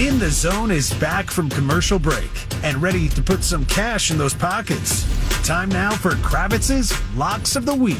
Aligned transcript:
In 0.00 0.18
the 0.18 0.30
Zone 0.30 0.70
is 0.70 0.94
back 0.94 1.30
from 1.30 1.50
commercial 1.50 1.98
break 1.98 2.30
and 2.62 2.80
ready 2.80 3.06
to 3.10 3.20
put 3.20 3.44
some 3.44 3.66
cash 3.66 4.10
in 4.10 4.16
those 4.16 4.32
pockets. 4.32 5.04
Time 5.46 5.68
now 5.68 5.90
for 5.90 6.12
Kravitz's 6.12 6.98
Locks 7.16 7.54
of 7.54 7.66
the 7.66 7.74
Week. 7.74 7.98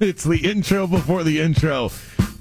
It's 0.00 0.22
the 0.22 0.38
intro 0.44 0.86
before 0.86 1.24
the 1.24 1.40
intro. 1.40 1.84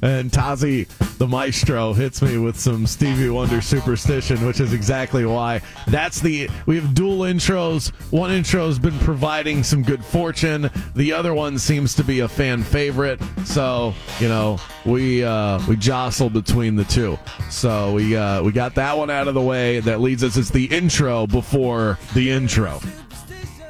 And 0.01 0.29
Tazi, 0.29 0.89
the 1.19 1.27
maestro, 1.27 1.91
hits 1.91 2.21
me 2.21 2.37
with 2.37 2.57
some 2.57 2.87
Stevie 2.87 3.29
Wonder 3.29 3.59
superstition, 3.59 4.45
which 4.45 4.61
is 4.61 4.71
exactly 4.71 5.25
why. 5.25 5.61
That's 5.87 6.21
the 6.21 6.49
we 6.65 6.77
have 6.77 6.95
dual 6.95 7.19
intros. 7.19 7.89
One 8.11 8.31
intro 8.31 8.65
has 8.67 8.79
been 8.79 8.97
providing 8.99 9.61
some 9.61 9.83
good 9.83 10.03
fortune. 10.03 10.71
The 10.95 11.11
other 11.11 11.33
one 11.33 11.59
seems 11.59 11.93
to 11.95 12.05
be 12.05 12.21
a 12.21 12.27
fan 12.27 12.63
favorite. 12.63 13.19
So 13.43 13.93
you 14.19 14.29
know 14.29 14.59
we 14.85 15.23
uh, 15.25 15.59
we 15.67 15.75
jostle 15.75 16.29
between 16.29 16.77
the 16.77 16.85
two. 16.85 17.19
So 17.49 17.93
we 17.93 18.15
uh, 18.15 18.41
we 18.41 18.53
got 18.53 18.73
that 18.75 18.97
one 18.97 19.09
out 19.09 19.27
of 19.27 19.33
the 19.33 19.41
way. 19.41 19.81
That 19.81 19.99
leads 19.99 20.23
us. 20.23 20.37
It's 20.37 20.49
the 20.49 20.65
intro 20.65 21.27
before 21.27 21.99
the 22.13 22.31
intro. 22.31 22.79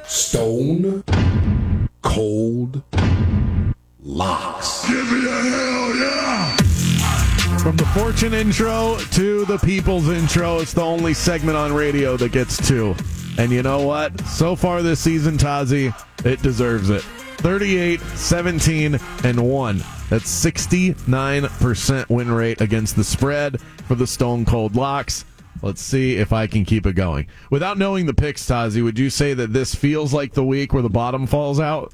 Stone 0.04 1.02
cold 2.02 2.82
locks. 3.98 4.88
Give 4.88 5.12
me 5.12 5.26
a 5.26 5.32
hell 5.32 5.96
yeah! 5.96 6.59
From 7.62 7.76
the 7.76 7.84
fortune 7.86 8.32
intro 8.32 8.96
to 9.12 9.44
the 9.44 9.58
people's 9.58 10.08
intro, 10.08 10.60
it's 10.60 10.72
the 10.72 10.80
only 10.80 11.12
segment 11.12 11.58
on 11.58 11.74
radio 11.74 12.16
that 12.16 12.32
gets 12.32 12.56
two. 12.66 12.96
And 13.36 13.52
you 13.52 13.62
know 13.62 13.86
what? 13.86 14.18
So 14.22 14.56
far 14.56 14.82
this 14.82 14.98
season, 14.98 15.36
Tazi, 15.36 15.94
it 16.24 16.40
deserves 16.40 16.88
it. 16.88 17.02
38, 17.02 18.00
17, 18.00 18.98
and 19.24 19.46
1. 19.46 19.78
That's 20.08 20.44
69% 20.44 22.08
win 22.08 22.30
rate 22.32 22.62
against 22.62 22.96
the 22.96 23.04
spread 23.04 23.60
for 23.60 23.94
the 23.94 24.06
Stone 24.06 24.46
Cold 24.46 24.74
Locks. 24.74 25.26
Let's 25.60 25.82
see 25.82 26.16
if 26.16 26.32
I 26.32 26.46
can 26.46 26.64
keep 26.64 26.86
it 26.86 26.94
going. 26.94 27.26
Without 27.50 27.76
knowing 27.76 28.06
the 28.06 28.14
picks, 28.14 28.46
Tazi, 28.46 28.82
would 28.82 28.98
you 28.98 29.10
say 29.10 29.34
that 29.34 29.52
this 29.52 29.74
feels 29.74 30.14
like 30.14 30.32
the 30.32 30.44
week 30.44 30.72
where 30.72 30.82
the 30.82 30.88
bottom 30.88 31.26
falls 31.26 31.60
out? 31.60 31.92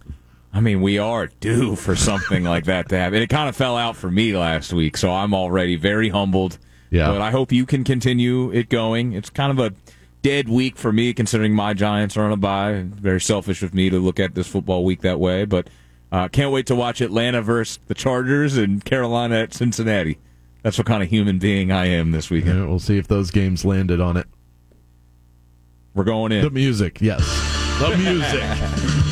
I 0.56 0.60
mean, 0.60 0.80
we 0.80 0.96
are 0.98 1.26
due 1.26 1.76
for 1.76 1.94
something 1.94 2.42
like 2.42 2.64
that 2.64 2.88
to 2.88 2.96
happen. 2.96 3.20
It 3.20 3.28
kind 3.28 3.46
of 3.46 3.54
fell 3.54 3.76
out 3.76 3.94
for 3.94 4.10
me 4.10 4.34
last 4.34 4.72
week, 4.72 4.96
so 4.96 5.10
I'm 5.10 5.34
already 5.34 5.76
very 5.76 6.08
humbled. 6.08 6.56
Yeah. 6.88 7.08
But 7.08 7.20
I 7.20 7.30
hope 7.30 7.52
you 7.52 7.66
can 7.66 7.84
continue 7.84 8.50
it 8.50 8.70
going. 8.70 9.12
It's 9.12 9.28
kind 9.28 9.52
of 9.52 9.58
a 9.58 9.76
dead 10.22 10.48
week 10.48 10.78
for 10.78 10.94
me, 10.94 11.12
considering 11.12 11.54
my 11.54 11.74
Giants 11.74 12.16
are 12.16 12.22
on 12.22 12.32
a 12.32 12.38
bye. 12.38 12.86
Very 12.86 13.20
selfish 13.20 13.62
of 13.62 13.74
me 13.74 13.90
to 13.90 13.98
look 13.98 14.18
at 14.18 14.34
this 14.34 14.46
football 14.46 14.82
week 14.82 15.02
that 15.02 15.20
way, 15.20 15.44
but 15.44 15.68
uh, 16.10 16.28
can't 16.28 16.50
wait 16.50 16.64
to 16.68 16.74
watch 16.74 17.02
Atlanta 17.02 17.42
versus 17.42 17.78
the 17.86 17.94
Chargers 17.94 18.56
and 18.56 18.82
Carolina 18.82 19.34
at 19.34 19.52
Cincinnati. 19.52 20.16
That's 20.62 20.78
what 20.78 20.86
kind 20.86 21.02
of 21.02 21.10
human 21.10 21.38
being 21.38 21.70
I 21.70 21.84
am 21.84 22.12
this 22.12 22.30
weekend. 22.30 22.60
Yeah, 22.60 22.66
we'll 22.66 22.78
see 22.78 22.96
if 22.96 23.08
those 23.08 23.30
games 23.30 23.66
landed 23.66 24.00
on 24.00 24.16
it. 24.16 24.26
We're 25.92 26.04
going 26.04 26.32
in. 26.32 26.44
The 26.44 26.50
music, 26.50 27.02
yes. 27.02 27.26
The 27.78 27.94
music. 27.98 29.02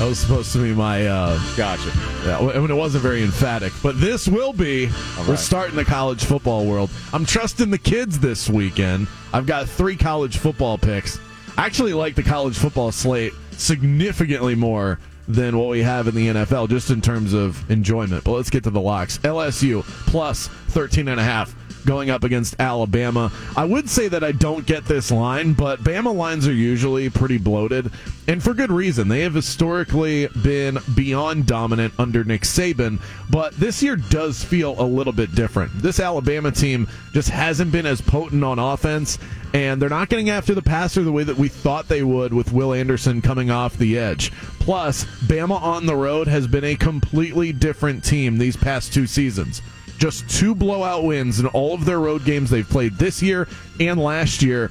that 0.00 0.08
was 0.08 0.18
supposed 0.18 0.50
to 0.54 0.62
be 0.62 0.72
my. 0.72 1.06
Uh, 1.06 1.38
gotcha. 1.58 1.92
Yeah, 2.24 2.38
I 2.38 2.58
mean, 2.58 2.70
it 2.70 2.74
wasn't 2.74 3.02
very 3.02 3.22
emphatic, 3.22 3.70
but 3.82 4.00
this 4.00 4.26
will 4.26 4.54
be. 4.54 4.86
All 5.18 5.28
We're 5.28 5.36
starting 5.36 5.76
the 5.76 5.84
college 5.84 6.24
football 6.24 6.64
world. 6.64 6.88
I'm 7.12 7.26
trusting 7.26 7.70
the 7.70 7.76
kids 7.76 8.18
this 8.18 8.48
weekend. 8.48 9.08
I've 9.34 9.44
got 9.44 9.68
three 9.68 9.96
college 9.96 10.38
football 10.38 10.78
picks. 10.78 11.20
I 11.58 11.66
actually 11.66 11.92
like 11.92 12.14
the 12.14 12.22
college 12.22 12.56
football 12.56 12.92
slate 12.92 13.34
significantly 13.50 14.54
more 14.54 14.98
than 15.28 15.58
what 15.58 15.68
we 15.68 15.82
have 15.82 16.08
in 16.08 16.14
the 16.14 16.28
NFL, 16.28 16.70
just 16.70 16.88
in 16.88 17.02
terms 17.02 17.34
of 17.34 17.70
enjoyment. 17.70 18.24
But 18.24 18.32
let's 18.32 18.48
get 18.48 18.64
to 18.64 18.70
the 18.70 18.80
locks. 18.80 19.18
LSU 19.18 19.82
plus 20.06 20.48
13 20.68 21.08
and 21.08 21.20
a 21.20 21.22
half 21.22 21.54
going 21.84 22.10
up 22.10 22.24
against 22.24 22.60
Alabama. 22.60 23.32
I 23.56 23.64
would 23.64 23.88
say 23.88 24.08
that 24.08 24.24
I 24.24 24.32
don't 24.32 24.66
get 24.66 24.84
this 24.84 25.10
line, 25.10 25.52
but 25.52 25.82
Bama 25.82 26.14
lines 26.14 26.46
are 26.46 26.52
usually 26.52 27.10
pretty 27.10 27.38
bloated, 27.38 27.90
and 28.28 28.42
for 28.42 28.54
good 28.54 28.70
reason. 28.70 29.08
They 29.08 29.20
have 29.20 29.34
historically 29.34 30.28
been 30.42 30.78
beyond 30.94 31.46
dominant 31.46 31.94
under 31.98 32.24
Nick 32.24 32.42
Saban, 32.42 33.00
but 33.28 33.54
this 33.54 33.82
year 33.82 33.96
does 33.96 34.42
feel 34.42 34.80
a 34.80 34.84
little 34.84 35.12
bit 35.12 35.34
different. 35.34 35.72
This 35.82 36.00
Alabama 36.00 36.50
team 36.50 36.88
just 37.12 37.28
hasn't 37.28 37.72
been 37.72 37.86
as 37.86 38.00
potent 38.00 38.44
on 38.44 38.58
offense, 38.58 39.18
and 39.52 39.80
they're 39.80 39.88
not 39.88 40.08
getting 40.08 40.30
after 40.30 40.54
the 40.54 40.62
passer 40.62 41.02
the 41.02 41.12
way 41.12 41.24
that 41.24 41.36
we 41.36 41.48
thought 41.48 41.88
they 41.88 42.02
would 42.02 42.32
with 42.32 42.52
Will 42.52 42.72
Anderson 42.72 43.20
coming 43.20 43.50
off 43.50 43.76
the 43.76 43.98
edge. 43.98 44.32
Plus, 44.60 45.04
Bama 45.26 45.60
on 45.60 45.86
the 45.86 45.96
road 45.96 46.28
has 46.28 46.46
been 46.46 46.64
a 46.64 46.76
completely 46.76 47.52
different 47.52 48.04
team 48.04 48.38
these 48.38 48.56
past 48.56 48.92
two 48.92 49.06
seasons 49.06 49.62
just 50.00 50.28
two 50.30 50.54
blowout 50.54 51.04
wins 51.04 51.40
in 51.40 51.46
all 51.48 51.74
of 51.74 51.84
their 51.84 52.00
road 52.00 52.24
games 52.24 52.48
they've 52.48 52.68
played 52.68 52.94
this 52.94 53.22
year 53.22 53.46
and 53.78 54.00
last 54.00 54.42
year. 54.42 54.70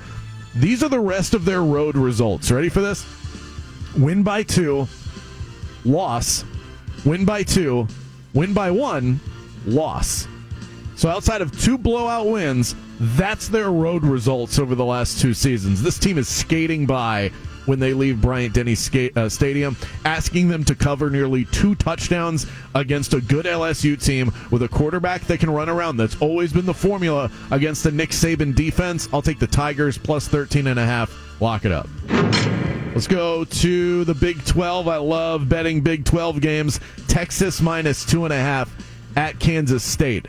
These 0.56 0.84
are 0.84 0.90
the 0.90 1.00
rest 1.00 1.36
of 1.36 1.46
their 1.46 1.62
road 1.62 1.96
results. 1.96 2.50
Ready 2.50 2.68
for 2.68 2.82
this? 2.82 3.06
Win 3.96 4.24
by 4.24 4.42
two, 4.42 4.88
loss, 5.86 6.44
win 7.06 7.26
by 7.26 7.44
two, 7.44 7.88
win 8.34 8.54
by 8.54 8.72
one, 8.72 9.20
loss. 9.66 10.28
So 10.96 11.10
outside 11.10 11.42
of 11.42 11.58
two 11.62 11.78
blowout 11.78 12.28
wins, 12.28 12.76
that's 13.00 13.48
their 13.48 13.70
road 13.72 14.04
results 14.04 14.58
over 14.58 14.74
the 14.74 14.86
last 14.86 15.22
two 15.22 15.36
seasons. 15.36 15.82
This 15.82 16.00
team 16.00 16.18
is 16.18 16.28
skating 16.28 16.88
by 16.88 17.32
when 17.70 17.80
they 17.80 17.94
leave 17.94 18.20
Bryant 18.20 18.56
Denny 18.56 18.76
uh, 19.16 19.30
Stadium, 19.30 19.78
asking 20.04 20.50
them 20.50 20.64
to 20.66 20.74
cover 20.74 21.12
nearly 21.12 21.46
two 21.46 21.76
touchdowns 21.76 22.48
against 22.74 23.14
a 23.14 23.22
good 23.22 23.46
LSU 23.46 24.04
team 24.04 24.34
with 24.50 24.64
a 24.64 24.68
quarterback 24.68 25.22
that 25.28 25.40
can 25.40 25.52
run 25.52 25.70
around. 25.70 25.98
That's 25.98 26.20
always 26.20 26.52
been 26.52 26.66
the 26.66 26.74
formula 26.74 27.30
against 27.52 27.84
the 27.84 27.92
Nick 27.92 28.10
Saban 28.10 28.56
defense. 28.56 29.08
I'll 29.14 29.22
take 29.22 29.38
the 29.38 29.48
Tigers 29.48 30.00
plus 30.00 30.28
13 30.28 30.66
and 30.66 30.80
a 30.80 30.86
half. 30.86 31.16
Lock 31.40 31.64
it 31.64 31.72
up. 31.72 31.88
Let's 32.08 33.06
go 33.06 33.46
to 33.46 34.04
the 34.04 34.16
Big 34.16 34.44
12. 34.46 34.88
I 34.88 34.98
love 34.98 35.48
betting 35.48 35.82
Big 35.82 36.06
12 36.06 36.42
games. 36.42 36.80
Texas 37.08 37.62
minus 37.62 38.04
two 38.04 38.26
and 38.26 38.34
a 38.34 38.38
half 38.38 38.76
at 39.16 39.40
Kansas 39.40 39.84
State. 39.84 40.26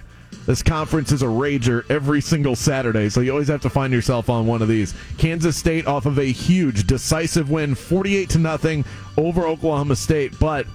This 0.46 0.62
conference 0.62 1.12
is 1.12 1.22
a 1.22 1.26
rager 1.26 1.84
every 1.90 2.20
single 2.20 2.56
Saturday, 2.56 3.08
so 3.08 3.20
you 3.20 3.30
always 3.30 3.48
have 3.48 3.62
to 3.62 3.70
find 3.70 3.92
yourself 3.92 4.30
on 4.30 4.46
one 4.46 4.62
of 4.62 4.68
these. 4.68 4.94
Kansas 5.18 5.56
State 5.56 5.86
off 5.86 6.06
of 6.06 6.18
a 6.18 6.24
huge, 6.24 6.86
decisive 6.86 7.50
win, 7.50 7.74
48 7.74 8.30
to 8.30 8.38
nothing 8.38 8.84
over 9.16 9.46
Oklahoma 9.46 9.96
State, 9.96 10.38
but 10.38 10.66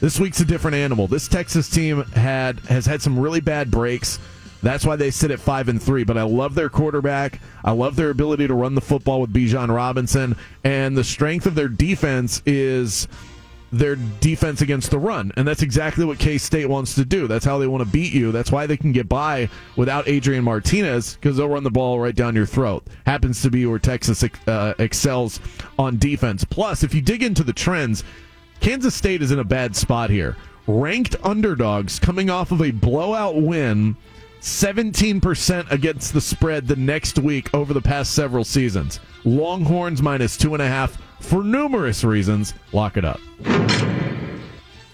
this 0.00 0.20
week's 0.20 0.40
a 0.40 0.44
different 0.44 0.76
animal. 0.76 1.08
This 1.08 1.26
Texas 1.26 1.68
team 1.68 2.04
had 2.12 2.60
has 2.60 2.86
had 2.86 3.02
some 3.02 3.18
really 3.18 3.40
bad 3.40 3.70
breaks. 3.70 4.18
That's 4.62 4.84
why 4.84 4.96
they 4.96 5.10
sit 5.10 5.30
at 5.30 5.40
five 5.40 5.68
and 5.68 5.82
three. 5.82 6.04
But 6.04 6.18
I 6.18 6.22
love 6.22 6.54
their 6.54 6.68
quarterback. 6.68 7.40
I 7.64 7.72
love 7.72 7.96
their 7.96 8.10
ability 8.10 8.46
to 8.48 8.54
run 8.54 8.74
the 8.74 8.80
football 8.80 9.20
with 9.20 9.32
Bijan 9.32 9.74
Robinson, 9.74 10.36
and 10.64 10.96
the 10.96 11.04
strength 11.04 11.46
of 11.46 11.54
their 11.54 11.68
defense 11.68 12.42
is 12.46 13.08
their 13.70 13.96
defense 13.96 14.60
against 14.60 14.90
the 14.90 14.98
run. 14.98 15.32
And 15.36 15.46
that's 15.46 15.62
exactly 15.62 16.04
what 16.04 16.18
K 16.18 16.38
State 16.38 16.68
wants 16.68 16.94
to 16.94 17.04
do. 17.04 17.26
That's 17.26 17.44
how 17.44 17.58
they 17.58 17.66
want 17.66 17.84
to 17.84 17.90
beat 17.90 18.12
you. 18.12 18.32
That's 18.32 18.50
why 18.50 18.66
they 18.66 18.76
can 18.76 18.92
get 18.92 19.08
by 19.08 19.48
without 19.76 20.08
Adrian 20.08 20.44
Martinez 20.44 21.14
because 21.14 21.36
they'll 21.36 21.48
run 21.48 21.64
the 21.64 21.70
ball 21.70 22.00
right 22.00 22.14
down 22.14 22.34
your 22.34 22.46
throat. 22.46 22.86
Happens 23.06 23.42
to 23.42 23.50
be 23.50 23.66
where 23.66 23.78
Texas 23.78 24.24
uh, 24.46 24.74
excels 24.78 25.40
on 25.78 25.98
defense. 25.98 26.44
Plus, 26.44 26.82
if 26.82 26.94
you 26.94 27.00
dig 27.00 27.22
into 27.22 27.44
the 27.44 27.52
trends, 27.52 28.04
Kansas 28.60 28.94
State 28.94 29.22
is 29.22 29.30
in 29.30 29.38
a 29.38 29.44
bad 29.44 29.76
spot 29.76 30.10
here. 30.10 30.36
Ranked 30.66 31.16
underdogs 31.22 31.98
coming 31.98 32.28
off 32.28 32.52
of 32.52 32.60
a 32.60 32.70
blowout 32.70 33.40
win. 33.40 33.96
17% 34.40 35.70
against 35.70 36.12
the 36.12 36.20
spread 36.20 36.66
the 36.66 36.76
next 36.76 37.18
week 37.18 37.52
over 37.54 37.74
the 37.74 37.80
past 37.80 38.14
several 38.14 38.44
seasons. 38.44 39.00
Longhorns 39.24 40.02
minus 40.02 40.36
two 40.36 40.54
and 40.54 40.62
a 40.62 40.68
half 40.68 41.00
for 41.20 41.42
numerous 41.42 42.04
reasons. 42.04 42.54
Lock 42.72 42.96
it 42.96 43.04
up. 43.04 43.20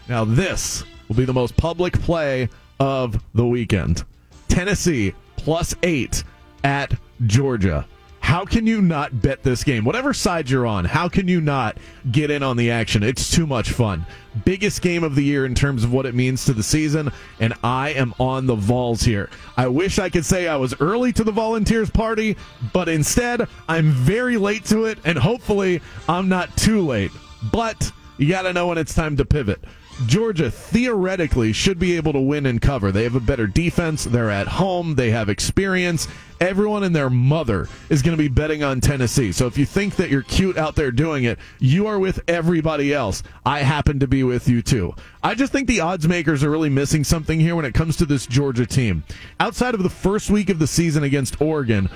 Now, 0.08 0.24
this 0.24 0.84
will 1.08 1.16
be 1.16 1.24
the 1.24 1.32
most 1.32 1.56
public 1.56 1.94
play 2.00 2.48
of 2.80 3.22
the 3.34 3.46
weekend. 3.46 4.04
Tennessee 4.48 5.14
plus 5.36 5.74
eight 5.82 6.24
at 6.62 6.94
Georgia. 7.26 7.86
How 8.24 8.46
can 8.46 8.66
you 8.66 8.80
not 8.80 9.20
bet 9.20 9.42
this 9.42 9.62
game? 9.62 9.84
Whatever 9.84 10.14
side 10.14 10.48
you're 10.48 10.66
on, 10.66 10.86
how 10.86 11.10
can 11.10 11.28
you 11.28 11.42
not 11.42 11.76
get 12.10 12.30
in 12.30 12.42
on 12.42 12.56
the 12.56 12.70
action? 12.70 13.02
It's 13.02 13.30
too 13.30 13.46
much 13.46 13.70
fun. 13.70 14.06
Biggest 14.46 14.80
game 14.80 15.04
of 15.04 15.14
the 15.14 15.22
year 15.22 15.44
in 15.44 15.54
terms 15.54 15.84
of 15.84 15.92
what 15.92 16.06
it 16.06 16.14
means 16.14 16.46
to 16.46 16.54
the 16.54 16.62
season, 16.62 17.12
and 17.38 17.52
I 17.62 17.90
am 17.90 18.14
on 18.18 18.46
the 18.46 18.54
Vols 18.54 19.02
here. 19.02 19.28
I 19.58 19.68
wish 19.68 19.98
I 19.98 20.08
could 20.08 20.24
say 20.24 20.48
I 20.48 20.56
was 20.56 20.74
early 20.80 21.12
to 21.12 21.22
the 21.22 21.32
Volunteers 21.32 21.90
party, 21.90 22.38
but 22.72 22.88
instead, 22.88 23.46
I'm 23.68 23.90
very 23.90 24.38
late 24.38 24.64
to 24.64 24.86
it, 24.86 24.98
and 25.04 25.18
hopefully, 25.18 25.82
I'm 26.08 26.30
not 26.30 26.56
too 26.56 26.80
late. 26.80 27.12
But 27.52 27.92
you 28.16 28.26
got 28.26 28.42
to 28.42 28.54
know 28.54 28.68
when 28.68 28.78
it's 28.78 28.94
time 28.94 29.18
to 29.18 29.26
pivot. 29.26 29.62
Georgia 30.06 30.50
theoretically 30.50 31.52
should 31.52 31.78
be 31.78 31.96
able 31.96 32.12
to 32.12 32.20
win 32.20 32.46
and 32.46 32.60
cover. 32.60 32.90
They 32.90 33.04
have 33.04 33.14
a 33.14 33.20
better 33.20 33.46
defense. 33.46 34.04
They're 34.04 34.30
at 34.30 34.48
home. 34.48 34.94
They 34.96 35.10
have 35.10 35.28
experience. 35.28 36.08
Everyone 36.40 36.82
and 36.82 36.94
their 36.94 37.08
mother 37.08 37.68
is 37.88 38.02
going 38.02 38.16
to 38.16 38.22
be 38.22 38.28
betting 38.28 38.62
on 38.62 38.80
Tennessee. 38.80 39.30
So 39.30 39.46
if 39.46 39.56
you 39.56 39.64
think 39.64 39.96
that 39.96 40.10
you're 40.10 40.22
cute 40.22 40.58
out 40.58 40.74
there 40.74 40.90
doing 40.90 41.24
it, 41.24 41.38
you 41.60 41.86
are 41.86 41.98
with 41.98 42.20
everybody 42.28 42.92
else. 42.92 43.22
I 43.46 43.60
happen 43.60 44.00
to 44.00 44.08
be 44.08 44.24
with 44.24 44.48
you 44.48 44.60
too. 44.60 44.94
I 45.22 45.34
just 45.34 45.52
think 45.52 45.68
the 45.68 45.80
odds 45.80 46.08
makers 46.08 46.42
are 46.42 46.50
really 46.50 46.70
missing 46.70 47.04
something 47.04 47.38
here 47.38 47.54
when 47.54 47.64
it 47.64 47.74
comes 47.74 47.96
to 47.98 48.06
this 48.06 48.26
Georgia 48.26 48.66
team. 48.66 49.04
Outside 49.38 49.74
of 49.74 49.82
the 49.82 49.90
first 49.90 50.28
week 50.28 50.50
of 50.50 50.58
the 50.58 50.66
season 50.66 51.04
against 51.04 51.40
Oregon, 51.40 51.88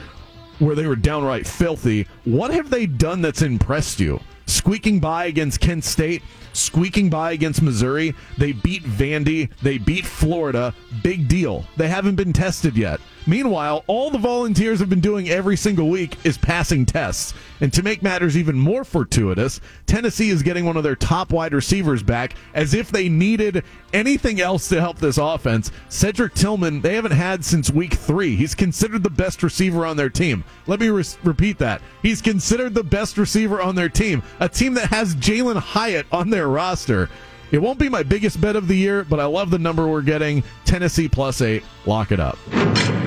where 0.61 0.77
they 0.77 0.87
were 0.87 0.97
downright 0.97 1.47
filthy, 1.47 2.07
what 2.25 2.53
have 2.53 2.71
they 2.71 2.87
done 2.87 3.23
that's 3.23 3.43
impressed 3.43 4.01
you? 4.01 4.21
Squeaking 4.47 4.99
by 4.99 5.27
against 5.27 5.61
Kent 5.61 5.85
State, 5.85 6.23
squeaking 6.53 7.11
by 7.11 7.33
against 7.33 7.63
Missouri. 7.63 8.15
They 8.37 8.53
beat 8.53 8.85
Vandy. 8.85 9.51
They 9.63 9.79
beat 9.79 10.07
Florida. 10.07 10.75
Big 11.03 11.29
deal. 11.29 11.65
They 11.77 11.89
haven't 11.89 12.17
been 12.17 12.33
tested 12.33 12.77
yet. 12.77 13.01
Meanwhile, 13.29 13.85
all 13.89 14.11
the 14.11 14.17
volunteers 14.17 14.79
have 14.81 14.89
been 14.89 15.01
doing 15.01 15.29
every 15.29 15.57
single 15.57 15.91
week 15.91 16.17
is 16.25 16.39
passing 16.39 16.87
tests. 16.87 17.35
And 17.61 17.71
to 17.75 17.83
make 17.83 18.03
matters 18.03 18.39
even 18.39 18.59
more 18.59 18.85
fortuitous, 18.85 19.61
Tennessee 19.85 20.31
is 20.31 20.43
getting 20.43 20.65
one 20.65 20.79
of 20.79 20.83
their 20.83 20.97
top 20.97 21.31
wide 21.31 21.53
receivers 21.53 22.03
back 22.03 22.35
as 22.55 22.73
if 22.73 22.91
they 22.91 23.11
needed 23.11 23.65
anything 23.93 24.41
else 24.41 24.69
to 24.69 24.81
help 24.81 24.99
this 24.99 25.19
offense. 25.19 25.71
Cedric 25.91 26.33
Tillman, 26.33 26.81
they 26.81 26.95
haven't 26.95 27.13
had 27.13 27.45
since 27.45 27.71
week 27.71 27.95
three. 27.95 28.35
He's 28.35 28.55
considered 28.55 29.03
the 29.03 29.11
best 29.11 29.43
receiver 29.43 29.85
on 29.85 29.99
their 29.99 30.09
team. 30.09 30.43
Let 30.67 30.81
me 30.81 30.89
re- 30.89 31.05
repeat 31.23 31.59
that. 31.59 31.83
He's 32.03 32.23
considered 32.23 32.73
the 32.73 32.85
best 32.85 33.19
receiver 33.19 33.61
on 33.61 33.75
their 33.75 33.91
team, 33.91 34.23
a 34.41 34.49
team 34.49 34.73
that 34.75 34.89
has 34.89 35.15
Jalen 35.17 35.57
Hyatt 35.57 36.07
on 36.11 36.31
their 36.31 36.38
roster. 36.47 37.09
It 37.51 37.59
won't 37.59 37.79
be 37.79 37.89
my 37.89 38.03
biggest 38.03 38.41
bet 38.41 38.57
of 38.57 38.69
the 38.69 38.77
year, 38.77 39.05
but 39.05 39.21
I 39.21 39.25
love 39.25 39.51
the 39.51 39.59
number 39.59 39.89
we're 39.89 40.03
getting. 40.03 40.45
Tennessee 40.65 41.09
plus 41.09 41.41
eight. 41.41 41.63
Lock 41.87 42.13
it 42.13 42.21
up. 42.21 42.39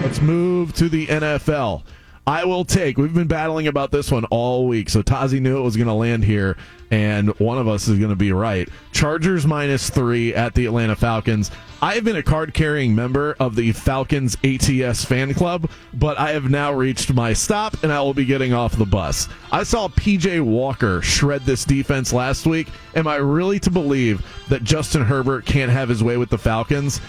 Let's 0.01 0.19
move 0.19 0.73
to 0.75 0.89
the 0.89 1.05
NFL. 1.07 1.83
I 2.31 2.45
will 2.45 2.63
take. 2.63 2.97
We've 2.97 3.13
been 3.13 3.27
battling 3.27 3.67
about 3.67 3.91
this 3.91 4.09
one 4.09 4.23
all 4.31 4.65
week, 4.65 4.89
so 4.89 5.03
Tazi 5.03 5.41
knew 5.41 5.57
it 5.57 5.63
was 5.63 5.75
going 5.75 5.89
to 5.89 5.93
land 5.93 6.23
here, 6.23 6.55
and 6.89 7.37
one 7.41 7.57
of 7.57 7.67
us 7.67 7.89
is 7.89 7.99
going 7.99 8.11
to 8.11 8.15
be 8.15 8.31
right. 8.31 8.69
Chargers 8.93 9.45
minus 9.45 9.89
three 9.89 10.33
at 10.33 10.55
the 10.55 10.65
Atlanta 10.65 10.95
Falcons. 10.95 11.51
I 11.81 11.95
have 11.95 12.05
been 12.05 12.15
a 12.15 12.23
card 12.23 12.53
carrying 12.53 12.95
member 12.95 13.35
of 13.41 13.57
the 13.57 13.73
Falcons 13.73 14.37
ATS 14.45 15.03
fan 15.03 15.33
club, 15.33 15.69
but 15.93 16.17
I 16.17 16.31
have 16.31 16.49
now 16.49 16.71
reached 16.71 17.13
my 17.13 17.33
stop, 17.33 17.83
and 17.83 17.91
I 17.91 17.99
will 18.01 18.13
be 18.13 18.23
getting 18.23 18.53
off 18.53 18.77
the 18.77 18.85
bus. 18.85 19.27
I 19.51 19.63
saw 19.63 19.89
PJ 19.89 20.39
Walker 20.39 21.01
shred 21.01 21.41
this 21.41 21.65
defense 21.65 22.13
last 22.13 22.47
week. 22.47 22.69
Am 22.95 23.07
I 23.07 23.17
really 23.17 23.59
to 23.59 23.69
believe 23.69 24.25
that 24.47 24.63
Justin 24.63 25.01
Herbert 25.01 25.45
can't 25.45 25.69
have 25.69 25.89
his 25.89 26.01
way 26.01 26.15
with 26.15 26.29
the 26.29 26.37
Falcons? 26.37 27.01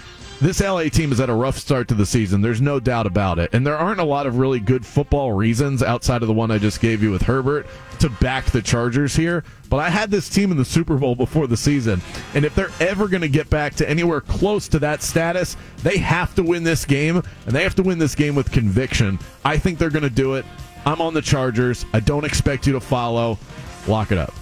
This 0.42 0.60
LA 0.60 0.84
team 0.88 1.12
is 1.12 1.20
at 1.20 1.30
a 1.30 1.34
rough 1.34 1.56
start 1.56 1.86
to 1.86 1.94
the 1.94 2.04
season. 2.04 2.40
There's 2.40 2.60
no 2.60 2.80
doubt 2.80 3.06
about 3.06 3.38
it. 3.38 3.50
And 3.52 3.64
there 3.64 3.76
aren't 3.76 4.00
a 4.00 4.04
lot 4.04 4.26
of 4.26 4.38
really 4.38 4.58
good 4.58 4.84
football 4.84 5.30
reasons 5.30 5.84
outside 5.84 6.20
of 6.22 6.26
the 6.26 6.34
one 6.34 6.50
I 6.50 6.58
just 6.58 6.80
gave 6.80 7.00
you 7.00 7.12
with 7.12 7.22
Herbert 7.22 7.64
to 8.00 8.10
back 8.10 8.46
the 8.46 8.60
Chargers 8.60 9.14
here. 9.14 9.44
But 9.70 9.76
I 9.76 9.88
had 9.88 10.10
this 10.10 10.28
team 10.28 10.50
in 10.50 10.56
the 10.56 10.64
Super 10.64 10.96
Bowl 10.96 11.14
before 11.14 11.46
the 11.46 11.56
season. 11.56 12.02
And 12.34 12.44
if 12.44 12.56
they're 12.56 12.72
ever 12.80 13.06
going 13.06 13.20
to 13.20 13.28
get 13.28 13.50
back 13.50 13.76
to 13.76 13.88
anywhere 13.88 14.20
close 14.20 14.66
to 14.68 14.80
that 14.80 15.02
status, 15.02 15.56
they 15.84 15.98
have 15.98 16.34
to 16.34 16.42
win 16.42 16.64
this 16.64 16.84
game. 16.84 17.22
And 17.46 17.54
they 17.54 17.62
have 17.62 17.76
to 17.76 17.84
win 17.84 18.00
this 18.00 18.16
game 18.16 18.34
with 18.34 18.50
conviction. 18.50 19.20
I 19.44 19.58
think 19.58 19.78
they're 19.78 19.90
going 19.90 20.02
to 20.02 20.10
do 20.10 20.34
it. 20.34 20.44
I'm 20.84 21.00
on 21.00 21.14
the 21.14 21.22
Chargers. 21.22 21.86
I 21.92 22.00
don't 22.00 22.24
expect 22.24 22.66
you 22.66 22.72
to 22.72 22.80
follow. 22.80 23.38
Lock 23.86 24.10
it 24.10 24.18
up. 24.18 24.34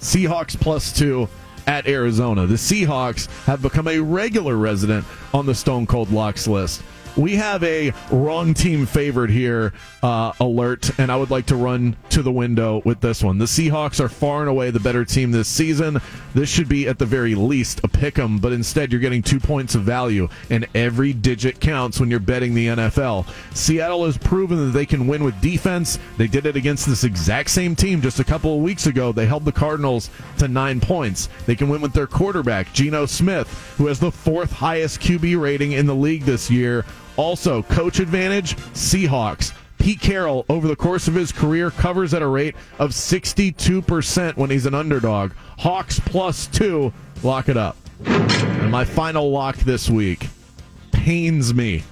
Seahawks 0.00 0.58
plus 0.58 0.92
two 0.92 1.28
at 1.66 1.86
Arizona. 1.86 2.46
The 2.46 2.54
Seahawks 2.54 3.28
have 3.44 3.62
become 3.62 3.88
a 3.88 3.98
regular 3.98 4.56
resident 4.56 5.04
on 5.34 5.46
the 5.46 5.54
Stone 5.54 5.86
Cold 5.86 6.10
Locks 6.10 6.46
list. 6.46 6.82
We 7.16 7.36
have 7.36 7.64
a 7.64 7.94
wrong 8.10 8.52
team 8.52 8.84
favored 8.84 9.30
here 9.30 9.72
uh, 10.02 10.32
alert, 10.38 10.98
and 10.98 11.10
I 11.10 11.16
would 11.16 11.30
like 11.30 11.46
to 11.46 11.56
run 11.56 11.96
to 12.10 12.22
the 12.22 12.30
window 12.30 12.82
with 12.84 13.00
this 13.00 13.22
one. 13.22 13.38
The 13.38 13.46
Seahawks 13.46 14.00
are 14.00 14.10
far 14.10 14.40
and 14.40 14.50
away 14.50 14.70
the 14.70 14.80
better 14.80 15.02
team 15.02 15.30
this 15.30 15.48
season. 15.48 15.98
This 16.34 16.50
should 16.50 16.68
be 16.68 16.86
at 16.86 16.98
the 16.98 17.06
very 17.06 17.34
least 17.34 17.80
a 17.82 17.88
pick 17.88 18.18
'em, 18.18 18.36
but 18.36 18.52
instead 18.52 18.92
you're 18.92 19.00
getting 19.00 19.22
two 19.22 19.40
points 19.40 19.74
of 19.74 19.82
value, 19.82 20.28
and 20.50 20.66
every 20.74 21.14
digit 21.14 21.58
counts 21.58 21.98
when 21.98 22.10
you're 22.10 22.20
betting 22.20 22.52
the 22.52 22.66
NFL. 22.68 23.24
Seattle 23.54 24.04
has 24.04 24.18
proven 24.18 24.58
that 24.58 24.72
they 24.72 24.84
can 24.84 25.06
win 25.06 25.24
with 25.24 25.40
defense. 25.40 25.98
They 26.18 26.26
did 26.26 26.44
it 26.44 26.54
against 26.54 26.86
this 26.86 27.02
exact 27.02 27.48
same 27.48 27.74
team 27.74 28.02
just 28.02 28.20
a 28.20 28.24
couple 28.24 28.54
of 28.54 28.62
weeks 28.62 28.86
ago. 28.86 29.12
They 29.12 29.24
held 29.24 29.46
the 29.46 29.52
Cardinals 29.52 30.10
to 30.36 30.48
nine 30.48 30.80
points. 30.80 31.30
They 31.46 31.56
can 31.56 31.70
win 31.70 31.80
with 31.80 31.94
their 31.94 32.06
quarterback, 32.06 32.74
Geno 32.74 33.06
Smith, 33.06 33.48
who 33.78 33.86
has 33.86 34.00
the 34.00 34.12
fourth 34.12 34.52
highest 34.52 35.00
QB 35.00 35.40
rating 35.40 35.72
in 35.72 35.86
the 35.86 35.94
league 35.94 36.24
this 36.24 36.50
year. 36.50 36.84
Also, 37.16 37.62
coach 37.62 37.98
advantage, 37.98 38.56
Seahawks. 38.74 39.52
Pete 39.78 40.00
Carroll, 40.00 40.44
over 40.48 40.66
the 40.66 40.76
course 40.76 41.06
of 41.06 41.14
his 41.14 41.32
career, 41.32 41.70
covers 41.70 42.12
at 42.14 42.22
a 42.22 42.26
rate 42.26 42.56
of 42.78 42.90
62% 42.90 44.36
when 44.36 44.50
he's 44.50 44.66
an 44.66 44.74
underdog. 44.74 45.32
Hawks 45.58 46.00
plus 46.00 46.46
two. 46.46 46.92
Lock 47.22 47.48
it 47.48 47.56
up. 47.56 47.76
And 48.04 48.70
my 48.70 48.84
final 48.84 49.30
lock 49.30 49.56
this 49.58 49.88
week 49.88 50.28
pains 50.92 51.54
me. 51.54 51.82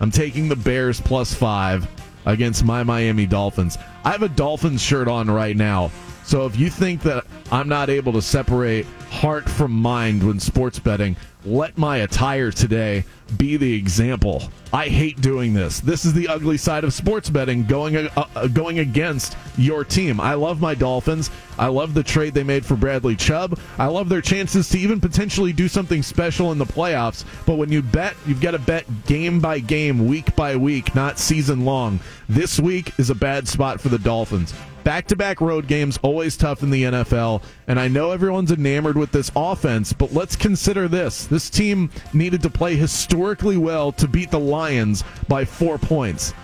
I'm 0.00 0.10
taking 0.10 0.48
the 0.48 0.56
Bears 0.56 1.00
plus 1.00 1.32
five 1.32 1.88
against 2.26 2.64
my 2.64 2.82
Miami 2.82 3.26
Dolphins. 3.26 3.78
I 4.04 4.10
have 4.10 4.22
a 4.22 4.28
Dolphins 4.28 4.82
shirt 4.82 5.08
on 5.08 5.30
right 5.30 5.56
now. 5.56 5.90
So 6.24 6.44
if 6.44 6.58
you 6.58 6.68
think 6.68 7.02
that 7.02 7.24
I'm 7.50 7.68
not 7.68 7.88
able 7.88 8.12
to 8.12 8.22
separate 8.22 8.86
heart 9.10 9.48
from 9.48 9.72
mind 9.72 10.26
when 10.26 10.38
sports 10.40 10.78
betting, 10.78 11.16
let 11.44 11.78
my 11.78 11.98
attire 11.98 12.50
today 12.50 13.04
be 13.36 13.56
the 13.56 13.74
example. 13.74 14.42
I 14.72 14.88
hate 14.88 15.20
doing 15.20 15.54
this. 15.54 15.80
This 15.80 16.04
is 16.04 16.12
the 16.12 16.28
ugly 16.28 16.58
side 16.58 16.84
of 16.84 16.92
sports 16.92 17.30
betting 17.30 17.64
going 17.64 17.96
uh, 17.96 18.10
uh, 18.16 18.48
going 18.48 18.80
against 18.80 19.36
your 19.56 19.84
team. 19.84 20.20
I 20.20 20.34
love 20.34 20.60
my 20.60 20.74
Dolphins. 20.74 21.30
I 21.58 21.68
love 21.68 21.94
the 21.94 22.02
trade 22.02 22.34
they 22.34 22.42
made 22.42 22.66
for 22.66 22.76
Bradley 22.76 23.16
Chubb. 23.16 23.58
I 23.78 23.86
love 23.86 24.08
their 24.08 24.20
chances 24.20 24.68
to 24.70 24.78
even 24.78 25.00
potentially 25.00 25.52
do 25.52 25.68
something 25.68 26.02
special 26.02 26.52
in 26.52 26.58
the 26.58 26.66
playoffs. 26.66 27.24
But 27.46 27.56
when 27.56 27.72
you 27.72 27.82
bet, 27.82 28.14
you've 28.26 28.40
got 28.40 28.52
to 28.52 28.58
bet 28.58 29.06
game 29.06 29.40
by 29.40 29.58
game, 29.58 30.06
week 30.06 30.36
by 30.36 30.56
week, 30.56 30.94
not 30.94 31.18
season 31.18 31.64
long. 31.64 32.00
This 32.28 32.60
week 32.60 32.92
is 32.98 33.10
a 33.10 33.14
bad 33.14 33.48
spot 33.48 33.80
for 33.80 33.88
the 33.88 33.98
Dolphins. 33.98 34.54
Back 34.84 35.06
to 35.08 35.16
back 35.16 35.42
road 35.42 35.66
games, 35.66 35.98
always 36.00 36.36
tough 36.36 36.62
in 36.62 36.70
the 36.70 36.84
NFL. 36.84 37.42
And 37.66 37.78
I 37.78 37.88
know 37.88 38.12
everyone's 38.12 38.50
enamored 38.50 38.96
with 38.98 39.12
this 39.12 39.30
offense, 39.34 39.92
but 39.92 40.12
let's 40.12 40.36
consider 40.36 40.88
this. 40.88 41.26
This 41.26 41.48
team 41.48 41.90
needed 42.12 42.42
to 42.42 42.50
play 42.50 42.76
historically 42.76 43.56
well 43.56 43.92
to 43.92 44.06
beat 44.06 44.30
the 44.30 44.40
Lions 44.40 45.04
by 45.28 45.44
four 45.44 45.78
points. 45.78 46.34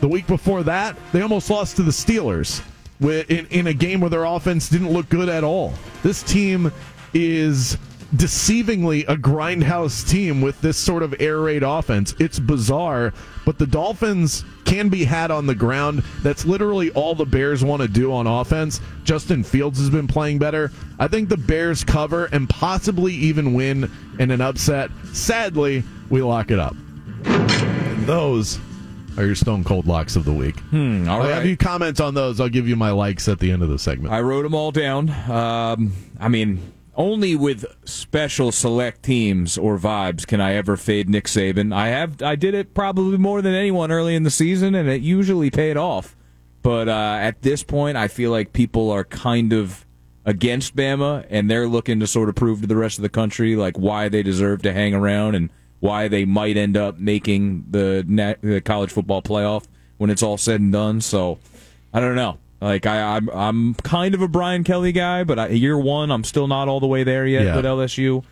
The 0.00 0.08
week 0.08 0.26
before 0.26 0.62
that, 0.62 0.96
they 1.12 1.20
almost 1.20 1.50
lost 1.50 1.76
to 1.76 1.82
the 1.82 1.90
Steelers 1.90 2.62
in, 3.00 3.46
in 3.50 3.66
a 3.66 3.74
game 3.74 4.00
where 4.00 4.10
their 4.10 4.24
offense 4.24 4.68
didn't 4.68 4.90
look 4.90 5.08
good 5.08 5.28
at 5.28 5.44
all. 5.44 5.74
This 6.02 6.22
team 6.22 6.72
is 7.12 7.76
deceivingly 8.14 9.08
a 9.08 9.16
grindhouse 9.16 10.08
team 10.08 10.40
with 10.40 10.60
this 10.60 10.76
sort 10.76 11.02
of 11.02 11.14
air 11.20 11.40
raid 11.40 11.62
offense. 11.62 12.14
It's 12.18 12.38
bizarre, 12.38 13.12
but 13.44 13.58
the 13.58 13.66
Dolphins 13.66 14.44
can 14.64 14.88
be 14.88 15.04
had 15.04 15.30
on 15.30 15.46
the 15.46 15.54
ground. 15.54 16.02
That's 16.22 16.44
literally 16.44 16.90
all 16.90 17.14
the 17.14 17.24
Bears 17.24 17.64
want 17.64 17.82
to 17.82 17.88
do 17.88 18.12
on 18.12 18.26
offense. 18.26 18.80
Justin 19.04 19.42
Fields 19.42 19.78
has 19.78 19.90
been 19.90 20.06
playing 20.06 20.38
better. 20.38 20.70
I 20.98 21.08
think 21.08 21.28
the 21.28 21.36
Bears 21.36 21.84
cover 21.84 22.26
and 22.26 22.48
possibly 22.48 23.14
even 23.14 23.54
win 23.54 23.90
in 24.18 24.30
an 24.30 24.40
upset. 24.40 24.90
Sadly, 25.12 25.82
we 26.08 26.22
lock 26.22 26.50
it 26.50 26.58
up. 26.58 26.74
And 27.24 28.06
those 28.06 28.58
are 29.18 29.24
your 29.26 29.34
stone 29.34 29.64
cold 29.64 29.86
locks 29.86 30.16
of 30.16 30.24
the 30.24 30.32
week. 30.32 30.58
Hmm, 30.60 31.08
all 31.08 31.20
I'll 31.22 31.28
right. 31.28 31.34
have 31.34 31.46
you 31.46 31.56
comment 31.56 32.00
on 32.00 32.14
those. 32.14 32.40
I'll 32.40 32.48
give 32.48 32.68
you 32.68 32.76
my 32.76 32.90
likes 32.90 33.28
at 33.28 33.38
the 33.38 33.50
end 33.50 33.62
of 33.62 33.68
the 33.68 33.78
segment. 33.78 34.12
I 34.12 34.20
wrote 34.20 34.42
them 34.42 34.54
all 34.54 34.70
down. 34.72 35.10
Um, 35.28 35.92
I 36.18 36.28
mean, 36.28 36.60
only 37.00 37.34
with 37.34 37.64
special 37.86 38.52
select 38.52 39.02
teams 39.02 39.56
or 39.56 39.78
vibes 39.78 40.26
can 40.26 40.38
I 40.38 40.52
ever 40.52 40.76
fade 40.76 41.08
Nick 41.08 41.24
Saban. 41.24 41.74
I 41.74 41.88
have 41.88 42.22
I 42.22 42.36
did 42.36 42.52
it 42.52 42.74
probably 42.74 43.16
more 43.16 43.40
than 43.40 43.54
anyone 43.54 43.90
early 43.90 44.14
in 44.14 44.22
the 44.22 44.30
season, 44.30 44.74
and 44.74 44.86
it 44.86 45.00
usually 45.00 45.50
paid 45.50 45.78
off. 45.78 46.14
But 46.62 46.90
uh, 46.90 47.16
at 47.18 47.40
this 47.40 47.62
point, 47.62 47.96
I 47.96 48.08
feel 48.08 48.30
like 48.30 48.52
people 48.52 48.90
are 48.90 49.04
kind 49.04 49.54
of 49.54 49.86
against 50.26 50.76
Bama, 50.76 51.24
and 51.30 51.50
they're 51.50 51.66
looking 51.66 52.00
to 52.00 52.06
sort 52.06 52.28
of 52.28 52.34
prove 52.34 52.60
to 52.60 52.66
the 52.66 52.76
rest 52.76 52.98
of 52.98 53.02
the 53.02 53.08
country 53.08 53.56
like 53.56 53.78
why 53.78 54.10
they 54.10 54.22
deserve 54.22 54.60
to 54.62 54.72
hang 54.74 54.94
around 54.94 55.36
and 55.36 55.48
why 55.78 56.06
they 56.06 56.26
might 56.26 56.58
end 56.58 56.76
up 56.76 56.98
making 56.98 57.64
the, 57.70 58.04
the 58.42 58.60
college 58.60 58.92
football 58.92 59.22
playoff 59.22 59.64
when 59.96 60.10
it's 60.10 60.22
all 60.22 60.36
said 60.36 60.60
and 60.60 60.70
done. 60.70 61.00
So 61.00 61.38
I 61.94 62.00
don't 62.00 62.14
know. 62.14 62.36
Like 62.60 62.84
I, 62.86 63.16
I'm, 63.16 63.28
I'm 63.30 63.74
kind 63.74 64.14
of 64.14 64.22
a 64.22 64.28
Brian 64.28 64.64
Kelly 64.64 64.92
guy, 64.92 65.24
but 65.24 65.38
I, 65.38 65.48
year 65.48 65.78
one, 65.78 66.10
I'm 66.10 66.24
still 66.24 66.46
not 66.46 66.68
all 66.68 66.80
the 66.80 66.86
way 66.86 67.04
there 67.04 67.26
yet 67.26 67.44
Yeah. 67.44 67.56
with 67.56 67.64
LSU. 67.64 68.22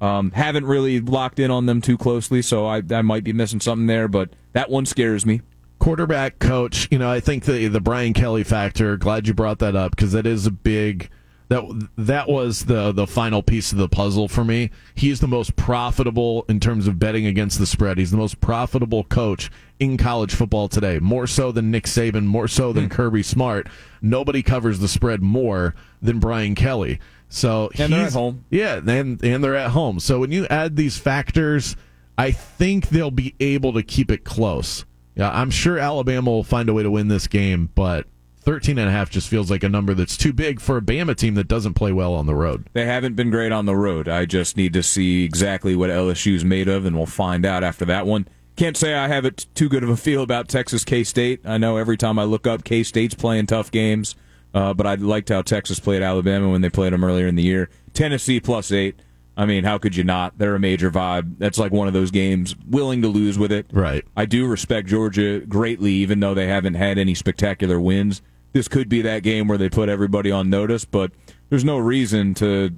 Um, 0.00 0.30
haven't 0.32 0.66
really 0.66 1.00
locked 1.00 1.38
in 1.40 1.50
on 1.50 1.66
them 1.66 1.80
too 1.80 1.96
closely, 1.98 2.40
so 2.42 2.66
I, 2.66 2.82
I 2.90 3.02
might 3.02 3.24
be 3.24 3.32
missing 3.32 3.60
something 3.60 3.86
there. 3.86 4.06
But 4.06 4.30
that 4.52 4.70
one 4.70 4.86
scares 4.86 5.24
me. 5.26 5.40
quarterback 5.80 6.38
coach 6.40 6.88
you 6.90 6.98
know 6.98 7.08
i 7.08 7.20
think 7.20 7.44
the 7.44 7.68
the 7.68 7.80
brian 7.80 8.12
kelly 8.12 8.42
factor 8.42 8.96
glad 8.96 9.28
you 9.28 9.32
brought 9.32 9.60
that 9.60 9.76
up 9.76 9.92
because 9.92 10.10
that 10.10 10.26
is 10.26 10.44
a 10.44 10.50
big 10.50 11.08
That 11.48 11.88
that 11.96 12.28
was 12.28 12.66
the 12.66 12.92
the 12.92 13.06
final 13.06 13.42
piece 13.42 13.72
of 13.72 13.78
the 13.78 13.88
puzzle 13.88 14.28
for 14.28 14.44
me. 14.44 14.70
He's 14.94 15.20
the 15.20 15.28
most 15.28 15.56
profitable 15.56 16.44
in 16.48 16.60
terms 16.60 16.86
of 16.86 16.98
betting 16.98 17.26
against 17.26 17.58
the 17.58 17.66
spread. 17.66 17.96
He's 17.96 18.10
the 18.10 18.18
most 18.18 18.40
profitable 18.40 19.04
coach 19.04 19.50
in 19.80 19.96
college 19.96 20.34
football 20.34 20.68
today, 20.68 20.98
more 20.98 21.26
so 21.26 21.50
than 21.50 21.70
Nick 21.70 21.84
Saban, 21.84 22.24
more 22.24 22.48
so 22.48 22.72
than 22.72 22.84
hmm. 22.84 22.90
Kirby 22.90 23.22
Smart. 23.22 23.68
Nobody 24.02 24.42
covers 24.42 24.78
the 24.78 24.88
spread 24.88 25.22
more 25.22 25.74
than 26.02 26.18
Brian 26.18 26.54
Kelly. 26.54 27.00
So 27.30 27.70
And 27.78 27.92
they're 27.92 28.06
at 28.06 28.12
home. 28.12 28.44
Yeah, 28.50 28.76
and 28.76 29.22
and 29.22 29.42
they're 29.42 29.56
at 29.56 29.70
home. 29.70 30.00
So 30.00 30.20
when 30.20 30.32
you 30.32 30.46
add 30.48 30.76
these 30.76 30.98
factors, 30.98 31.76
I 32.16 32.30
think 32.30 32.88
they'll 32.88 33.10
be 33.10 33.34
able 33.40 33.72
to 33.74 33.82
keep 33.82 34.10
it 34.10 34.24
close. 34.24 34.84
Yeah, 35.14 35.30
I'm 35.30 35.50
sure 35.50 35.78
Alabama 35.78 36.30
will 36.30 36.44
find 36.44 36.68
a 36.68 36.74
way 36.74 36.82
to 36.82 36.90
win 36.90 37.08
this 37.08 37.26
game, 37.26 37.70
but 37.74 38.06
13 38.48 38.78
and 38.78 38.88
a 38.88 38.90
half 38.90 39.10
just 39.10 39.28
feels 39.28 39.50
like 39.50 39.62
a 39.62 39.68
number 39.68 39.92
that's 39.92 40.16
too 40.16 40.32
big 40.32 40.58
for 40.58 40.78
a 40.78 40.80
Bama 40.80 41.14
team 41.14 41.34
that 41.34 41.48
doesn't 41.48 41.74
play 41.74 41.92
well 41.92 42.14
on 42.14 42.24
the 42.24 42.34
road. 42.34 42.66
They 42.72 42.86
haven't 42.86 43.14
been 43.14 43.28
great 43.28 43.52
on 43.52 43.66
the 43.66 43.76
road. 43.76 44.08
I 44.08 44.24
just 44.24 44.56
need 44.56 44.72
to 44.72 44.82
see 44.82 45.22
exactly 45.22 45.76
what 45.76 45.90
LSU's 45.90 46.46
made 46.46 46.66
of, 46.66 46.86
and 46.86 46.96
we'll 46.96 47.04
find 47.04 47.44
out 47.44 47.62
after 47.62 47.84
that 47.84 48.06
one. 48.06 48.26
Can't 48.56 48.74
say 48.74 48.94
I 48.94 49.06
have 49.08 49.26
it 49.26 49.44
too 49.54 49.68
good 49.68 49.82
of 49.82 49.90
a 49.90 49.98
feel 49.98 50.22
about 50.22 50.48
Texas 50.48 50.82
K 50.82 51.04
State. 51.04 51.42
I 51.44 51.58
know 51.58 51.76
every 51.76 51.98
time 51.98 52.18
I 52.18 52.24
look 52.24 52.46
up, 52.46 52.64
K 52.64 52.82
State's 52.84 53.14
playing 53.14 53.48
tough 53.48 53.70
games, 53.70 54.16
uh, 54.54 54.72
but 54.72 54.86
I 54.86 54.94
liked 54.94 55.28
how 55.28 55.42
Texas 55.42 55.78
played 55.78 56.00
Alabama 56.00 56.48
when 56.48 56.62
they 56.62 56.70
played 56.70 56.94
them 56.94 57.04
earlier 57.04 57.26
in 57.26 57.34
the 57.34 57.42
year. 57.42 57.68
Tennessee 57.92 58.40
plus 58.40 58.72
eight. 58.72 58.98
I 59.36 59.44
mean, 59.44 59.64
how 59.64 59.76
could 59.76 59.94
you 59.94 60.04
not? 60.04 60.38
They're 60.38 60.54
a 60.54 60.58
major 60.58 60.90
vibe. 60.90 61.34
That's 61.36 61.58
like 61.58 61.70
one 61.70 61.86
of 61.86 61.92
those 61.92 62.10
games, 62.10 62.56
willing 62.66 63.02
to 63.02 63.08
lose 63.08 63.38
with 63.38 63.52
it. 63.52 63.66
Right. 63.74 64.06
I 64.16 64.24
do 64.24 64.46
respect 64.46 64.88
Georgia 64.88 65.40
greatly, 65.40 65.92
even 65.92 66.20
though 66.20 66.32
they 66.32 66.46
haven't 66.46 66.74
had 66.74 66.96
any 66.96 67.14
spectacular 67.14 67.78
wins. 67.78 68.22
This 68.52 68.68
could 68.68 68.88
be 68.88 69.02
that 69.02 69.22
game 69.22 69.46
where 69.48 69.58
they 69.58 69.68
put 69.68 69.88
everybody 69.88 70.30
on 70.30 70.48
notice, 70.50 70.84
but 70.84 71.12
there's 71.50 71.64
no 71.64 71.78
reason 71.78 72.34
to 72.34 72.72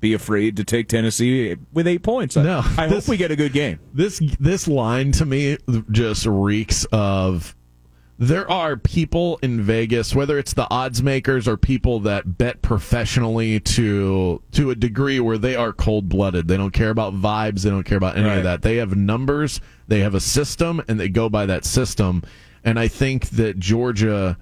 be 0.00 0.12
afraid 0.12 0.56
to 0.56 0.64
take 0.64 0.88
Tennessee 0.88 1.56
with 1.72 1.86
eight 1.86 2.02
points. 2.02 2.36
I- 2.36 2.42
No, 2.42 2.62
I, 2.76 2.86
this- 2.88 3.06
hope 3.06 3.10
we 3.10 3.16
get 3.16 3.30
a 3.30 3.36
good 3.36 3.52
game. 3.52 3.78
This 3.92 4.20
this 4.40 4.66
line 4.68 5.12
to 5.12 5.24
me 5.24 5.56
just 5.90 6.26
reeks 6.26 6.84
of 6.92 7.54
there 8.18 8.48
are 8.50 8.76
people 8.76 9.38
in 9.42 9.60
Vegas, 9.62 10.14
whether 10.14 10.38
it's 10.38 10.52
the 10.54 10.66
odds 10.70 11.02
makers 11.02 11.48
or 11.48 11.56
people 11.56 12.00
that 12.00 12.36
bet 12.38 12.60
professionally 12.62 13.60
to 13.60 14.42
to 14.52 14.70
a 14.70 14.74
degree 14.74 15.20
where 15.20 15.38
they 15.38 15.56
are 15.56 15.72
cold 15.72 16.08
blooded. 16.08 16.46
They 16.48 16.56
don't 16.56 16.72
care 16.72 16.90
about 16.90 17.14
vibes. 17.14 17.62
They 17.62 17.70
don't 17.70 17.82
care 17.84 17.98
about 17.98 18.16
any 18.16 18.26
Right. 18.28 18.38
of 18.38 18.44
that. 18.44 18.62
They 18.62 18.76
have 18.76 18.94
numbers. 18.96 19.60
They 19.88 20.00
have 20.00 20.14
a 20.14 20.20
system, 20.20 20.82
and 20.86 20.98
they 21.00 21.08
go 21.08 21.28
by 21.28 21.46
that 21.46 21.64
system. 21.64 22.22
And 22.64 22.78
I 22.78 22.88
think 22.88 23.30
that 23.30 23.58
Georgia 23.58 24.38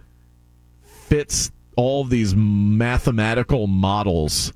fits 1.12 1.52
all 1.76 2.04
these 2.04 2.34
mathematical 2.34 3.66
models 3.66 4.50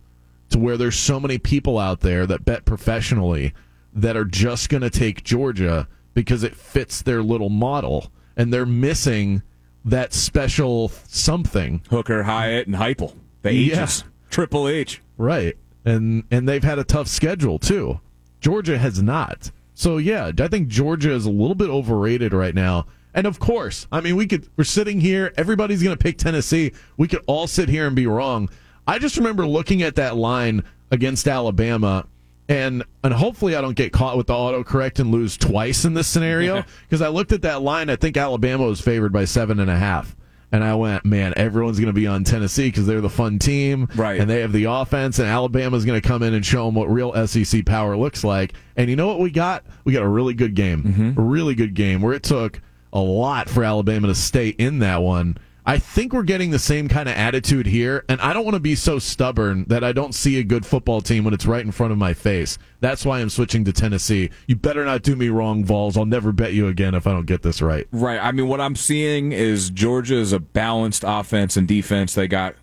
to 0.48 0.58
where 0.58 0.78
there's 0.78 0.96
so 0.96 1.20
many 1.20 1.36
people 1.36 1.78
out 1.78 2.00
there 2.00 2.26
that 2.26 2.46
bet 2.46 2.64
professionally 2.64 3.52
that 3.92 4.16
are 4.16 4.24
just 4.24 4.70
going 4.70 4.80
to 4.80 4.88
take 4.88 5.22
Georgia 5.22 5.86
because 6.14 6.42
it 6.42 6.56
fits 6.56 7.02
their 7.02 7.22
little 7.22 7.50
model 7.50 8.10
and 8.38 8.54
they're 8.54 8.64
missing 8.64 9.42
that 9.84 10.14
special 10.14 10.88
something 11.06 11.82
Hooker, 11.90 12.22
Hyatt, 12.22 12.66
and 12.66 12.76
Heupel. 12.76 13.14
The 13.42 13.52
Yeah. 13.52 13.86
Triple 14.30 14.66
H. 14.66 15.02
right 15.18 15.56
and 15.84 16.24
and 16.30 16.48
they've 16.48 16.64
had 16.64 16.78
a 16.78 16.84
tough 16.84 17.06
schedule 17.08 17.58
too 17.58 18.00
Georgia 18.40 18.78
has 18.78 19.02
not 19.02 19.50
so 19.74 19.98
yeah 19.98 20.32
I 20.38 20.48
think 20.48 20.68
Georgia 20.68 21.12
is 21.12 21.26
a 21.26 21.30
little 21.30 21.54
bit 21.54 21.68
overrated 21.68 22.32
right 22.32 22.54
now 22.54 22.86
and 23.16 23.26
of 23.26 23.40
course 23.40 23.88
I 23.90 24.00
mean 24.00 24.14
we 24.14 24.28
could 24.28 24.48
we're 24.56 24.62
sitting 24.64 25.00
here 25.00 25.32
everybody's 25.36 25.82
going 25.82 25.96
to 25.96 26.02
pick 26.02 26.18
Tennessee 26.18 26.72
we 26.96 27.08
could 27.08 27.24
all 27.26 27.48
sit 27.48 27.68
here 27.68 27.88
and 27.88 27.96
be 27.96 28.06
wrong 28.06 28.48
I 28.86 29.00
just 29.00 29.16
remember 29.16 29.44
looking 29.46 29.82
at 29.82 29.96
that 29.96 30.16
line 30.16 30.62
against 30.92 31.26
Alabama 31.26 32.06
and 32.48 32.84
and 33.02 33.12
hopefully 33.12 33.56
I 33.56 33.60
don't 33.60 33.76
get 33.76 33.92
caught 33.92 34.16
with 34.16 34.28
the 34.28 34.34
autocorrect 34.34 35.00
and 35.00 35.10
lose 35.10 35.36
twice 35.36 35.84
in 35.84 35.94
this 35.94 36.06
scenario 36.06 36.64
because 36.88 37.02
I 37.02 37.08
looked 37.08 37.32
at 37.32 37.42
that 37.42 37.62
line. 37.62 37.90
I 37.90 37.96
think 37.96 38.16
Alabama 38.16 38.64
was 38.64 38.80
favored 38.80 39.12
by 39.12 39.24
seven 39.24 39.58
and 39.58 39.70
a 39.70 39.76
half, 39.76 40.14
and 40.52 40.62
I 40.62 40.74
went, 40.74 41.04
man, 41.04 41.34
everyone's 41.36 41.78
going 41.78 41.88
to 41.88 41.92
be 41.92 42.06
on 42.06 42.24
Tennessee 42.24 42.68
because 42.68 42.86
they're 42.86 43.00
the 43.00 43.10
fun 43.10 43.38
team, 43.38 43.88
Right. 43.96 44.20
And 44.20 44.30
they 44.30 44.40
have 44.40 44.52
the 44.52 44.64
offense, 44.64 45.18
and 45.18 45.28
Alabama's 45.28 45.84
going 45.84 46.00
to 46.00 46.06
come 46.06 46.22
in 46.22 46.34
and 46.34 46.46
show 46.46 46.66
them 46.66 46.74
what 46.74 46.90
real 46.90 47.26
SEC 47.26 47.66
power 47.66 47.96
looks 47.96 48.22
like. 48.22 48.54
And 48.76 48.88
you 48.88 48.96
know 48.96 49.08
what 49.08 49.20
we 49.20 49.30
got? 49.30 49.64
We 49.84 49.92
got 49.92 50.02
a 50.02 50.08
really 50.08 50.34
good 50.34 50.54
game, 50.54 50.82
mm-hmm. 50.82 51.20
a 51.20 51.22
really 51.22 51.54
good 51.54 51.74
game 51.74 52.00
where 52.00 52.14
it 52.14 52.22
took 52.22 52.60
a 52.96 53.00
lot 53.00 53.50
for 53.50 53.62
Alabama 53.62 54.06
to 54.06 54.14
stay 54.14 54.48
in 54.48 54.78
that 54.78 55.02
one. 55.02 55.36
I 55.66 55.78
think 55.78 56.12
we're 56.12 56.22
getting 56.22 56.50
the 56.50 56.58
same 56.58 56.88
kind 56.88 57.08
of 57.08 57.16
attitude 57.16 57.66
here, 57.66 58.04
and 58.08 58.20
I 58.22 58.32
don't 58.32 58.44
want 58.44 58.54
to 58.54 58.60
be 58.60 58.74
so 58.74 58.98
stubborn 58.98 59.64
that 59.64 59.84
I 59.84 59.92
don't 59.92 60.14
see 60.14 60.38
a 60.38 60.44
good 60.44 60.64
football 60.64 61.02
team 61.02 61.24
when 61.24 61.34
it's 61.34 61.44
right 61.44 61.62
in 61.64 61.72
front 61.72 61.92
of 61.92 61.98
my 61.98 62.14
face. 62.14 62.56
That's 62.80 63.04
why 63.04 63.20
I'm 63.20 63.28
switching 63.28 63.64
to 63.64 63.72
Tennessee. 63.72 64.30
You 64.46 64.56
better 64.56 64.84
not 64.84 65.02
do 65.02 65.14
me 65.14 65.28
wrong, 65.28 65.64
Vols. 65.64 65.98
I'll 65.98 66.06
never 66.06 66.32
bet 66.32 66.54
you 66.54 66.68
again 66.68 66.94
if 66.94 67.06
I 67.06 67.12
don't 67.12 67.26
get 67.26 67.42
this 67.42 67.60
right. 67.60 67.86
Right. 67.90 68.18
I 68.18 68.32
mean, 68.32 68.48
what 68.48 68.62
I'm 68.62 68.76
seeing 68.76 69.32
is 69.32 69.68
Georgia 69.68 70.16
is 70.16 70.32
a 70.32 70.38
balanced 70.38 71.04
offense 71.06 71.58
and 71.58 71.68
defense. 71.68 72.14
They 72.14 72.28
got 72.28 72.54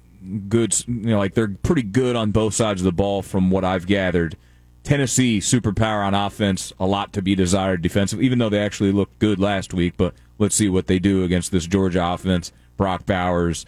good, 0.47 0.73
you 0.87 1.11
know, 1.11 1.19
like 1.19 1.35
they're 1.35 1.49
pretty 1.61 1.83
good 1.83 2.15
on 2.15 2.31
both 2.31 2.55
sides 2.55 2.81
of 2.81 2.85
the 2.85 2.91
ball 2.91 3.21
from 3.21 3.51
what 3.51 3.63
I've 3.63 3.85
gathered. 3.85 4.35
Tennessee, 4.83 5.39
superpower 5.39 6.05
on 6.05 6.13
offense, 6.13 6.73
a 6.79 6.85
lot 6.85 7.13
to 7.13 7.21
be 7.21 7.35
desired 7.35 7.81
defensive, 7.81 8.21
even 8.21 8.39
though 8.39 8.49
they 8.49 8.59
actually 8.59 8.91
looked 8.91 9.17
good 9.19 9.39
last 9.39 9.73
week. 9.73 9.95
But 9.95 10.13
let's 10.39 10.55
see 10.55 10.69
what 10.69 10.87
they 10.87 10.99
do 10.99 11.23
against 11.23 11.51
this 11.51 11.65
Georgia 11.67 12.05
offense. 12.05 12.51
Brock 12.77 13.05
Bowers, 13.05 13.65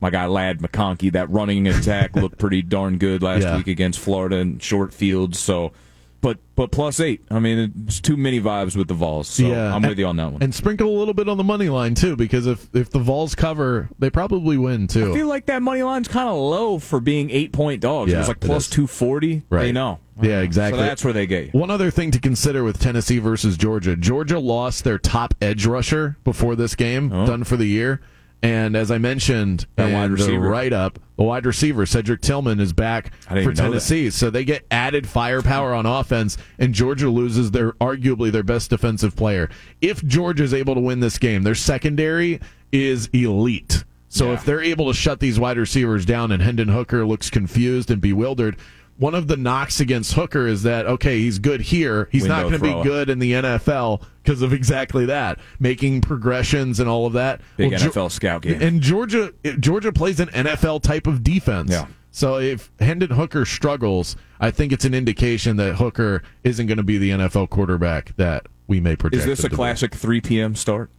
my 0.00 0.10
guy 0.10 0.26
Ladd 0.26 0.58
McConkey, 0.60 1.12
that 1.12 1.30
running 1.30 1.66
attack 1.68 2.14
looked 2.16 2.38
pretty 2.38 2.62
darn 2.62 2.98
good 2.98 3.22
last 3.22 3.42
Yeah. 3.42 3.56
week 3.56 3.66
against 3.68 3.98
Florida 4.00 4.36
in 4.36 4.58
short 4.58 4.92
fields. 4.92 5.38
So, 5.38 5.72
but 6.20 6.38
but 6.56 6.72
plus 6.72 7.00
eight. 7.00 7.22
I 7.30 7.38
mean, 7.38 7.72
it's 7.86 8.00
too 8.00 8.16
many 8.16 8.40
vibes 8.40 8.76
with 8.76 8.88
the 8.88 8.94
Vols. 8.94 9.28
So 9.28 9.52
I'm 9.52 9.82
with 9.82 9.98
you 9.98 10.06
on 10.06 10.16
that 10.16 10.32
one. 10.32 10.42
And 10.42 10.54
sprinkle 10.54 10.88
a 10.88 10.96
little 10.98 11.14
bit 11.14 11.28
on 11.28 11.36
the 11.36 11.44
money 11.44 11.68
line 11.68 11.94
too, 11.94 12.16
because 12.16 12.46
if 12.46 12.68
if 12.74 12.90
the 12.90 12.98
Vols 12.98 13.34
cover, 13.34 13.88
they 13.98 14.10
probably 14.10 14.56
win 14.56 14.86
too. 14.88 15.12
I 15.12 15.14
feel 15.14 15.28
like 15.28 15.46
that 15.46 15.62
money 15.62 15.82
line's 15.82 16.08
kind 16.08 16.28
of 16.28 16.36
low 16.36 16.78
for 16.78 17.00
being 17.00 17.30
eight 17.30 17.52
point 17.52 17.80
dogs. 17.80 18.10
Yeah, 18.10 18.18
was 18.18 18.28
like 18.28 18.40
plus 18.40 18.68
two 18.68 18.86
forty. 18.86 19.42
Right. 19.50 19.62
They 19.62 19.72
know. 19.72 20.00
Yeah, 20.20 20.40
exactly. 20.40 20.80
So 20.80 20.84
that's 20.84 21.04
where 21.04 21.12
they 21.12 21.26
get 21.26 21.44
you. 21.46 21.50
One 21.52 21.70
other 21.70 21.92
thing 21.92 22.10
to 22.10 22.18
consider 22.18 22.64
with 22.64 22.80
Tennessee 22.80 23.18
versus 23.18 23.56
Georgia. 23.56 23.94
Georgia 23.94 24.40
lost 24.40 24.82
their 24.82 24.98
top 24.98 25.32
edge 25.40 25.64
rusher 25.64 26.16
before 26.24 26.56
this 26.56 26.74
game, 26.74 27.12
oh. 27.12 27.24
done 27.24 27.44
for 27.44 27.56
the 27.56 27.66
year. 27.66 28.00
And 28.42 28.76
as 28.76 28.90
I 28.90 28.98
mentioned. 28.98 29.66
That 29.76 29.88
in 29.88 29.94
wide 29.94 30.10
the 30.10 30.14
receiver. 30.14 30.48
write 30.48 30.72
up, 30.72 30.98
the 31.16 31.24
wide 31.24 31.44
receiver, 31.44 31.84
Cedric 31.86 32.20
Tillman, 32.20 32.60
is 32.60 32.72
back 32.72 33.12
for 33.24 33.32
even 33.38 33.44
know 33.44 33.50
that. 33.54 33.62
Tennessee. 33.62 34.10
So 34.10 34.30
they 34.30 34.44
get 34.44 34.64
added 34.70 35.08
firepower 35.08 35.74
on 35.74 35.86
offense, 35.86 36.38
and 36.58 36.72
Georgia 36.72 37.10
loses 37.10 37.50
their 37.50 37.72
arguably 37.74 38.30
their 38.30 38.44
best 38.44 38.70
defensive 38.70 39.16
player. 39.16 39.50
If 39.80 40.04
Georgia 40.04 40.44
is 40.44 40.54
able 40.54 40.74
to 40.74 40.80
win 40.80 41.00
this 41.00 41.18
game, 41.18 41.42
their 41.42 41.56
secondary 41.56 42.38
is 42.70 43.08
elite. 43.12 43.84
So 44.08 44.28
Yeah. 44.28 44.34
if 44.34 44.44
they're 44.44 44.62
able 44.62 44.86
to 44.86 44.94
shut 44.94 45.20
these 45.20 45.38
wide 45.38 45.58
receivers 45.58 46.06
down 46.06 46.30
and 46.32 46.42
Hendon 46.42 46.68
Hooker 46.68 47.04
looks 47.04 47.28
confused 47.30 47.90
and 47.90 48.00
bewildered, 48.00 48.56
one 48.98 49.14
of 49.14 49.28
the 49.28 49.36
knocks 49.36 49.80
against 49.80 50.12
Hooker 50.14 50.46
is 50.46 50.64
that 50.64 50.86
okay, 50.86 51.18
he's 51.20 51.38
good 51.38 51.60
here. 51.60 52.08
He's 52.12 52.26
not 52.26 52.42
going 52.42 52.54
to 52.54 52.58
be 52.58 52.82
good 52.82 53.08
in 53.08 53.18
the 53.20 53.32
NFL 53.32 54.02
because 54.22 54.42
of 54.42 54.52
exactly 54.52 55.06
that, 55.06 55.38
making 55.58 56.00
progressions 56.02 56.80
and 56.80 56.88
all 56.88 57.06
of 57.06 57.12
that. 57.14 57.40
Big 57.56 57.70
Well, 57.72 57.80
NFL 57.80 58.10
scout 58.10 58.42
game. 58.42 58.60
And 58.60 58.80
Georgia, 58.80 59.32
Georgia 59.60 59.92
plays 59.92 60.20
an 60.20 60.28
NFL 60.28 60.82
type 60.82 61.06
of 61.06 61.22
defense. 61.24 61.70
Yeah. 61.70 61.86
So 62.10 62.38
if 62.38 62.70
Hendon 62.80 63.10
Hooker 63.10 63.44
struggles, 63.44 64.16
I 64.40 64.50
think 64.50 64.72
it's 64.72 64.84
an 64.84 64.94
indication 64.94 65.56
that 65.58 65.76
Hooker 65.76 66.22
isn't 66.42 66.66
going 66.66 66.78
to 66.78 66.82
be 66.82 66.98
the 66.98 67.10
NFL 67.10 67.50
quarterback 67.50 68.16
that 68.16 68.46
we 68.66 68.80
may 68.80 68.96
project. 68.96 69.20
Is 69.20 69.26
this 69.26 69.38
a 69.40 69.42
to 69.44 69.50
be. 69.50 69.56
classic 69.56 69.94
three 69.94 70.20
p.m. 70.20 70.54
start? 70.56 70.90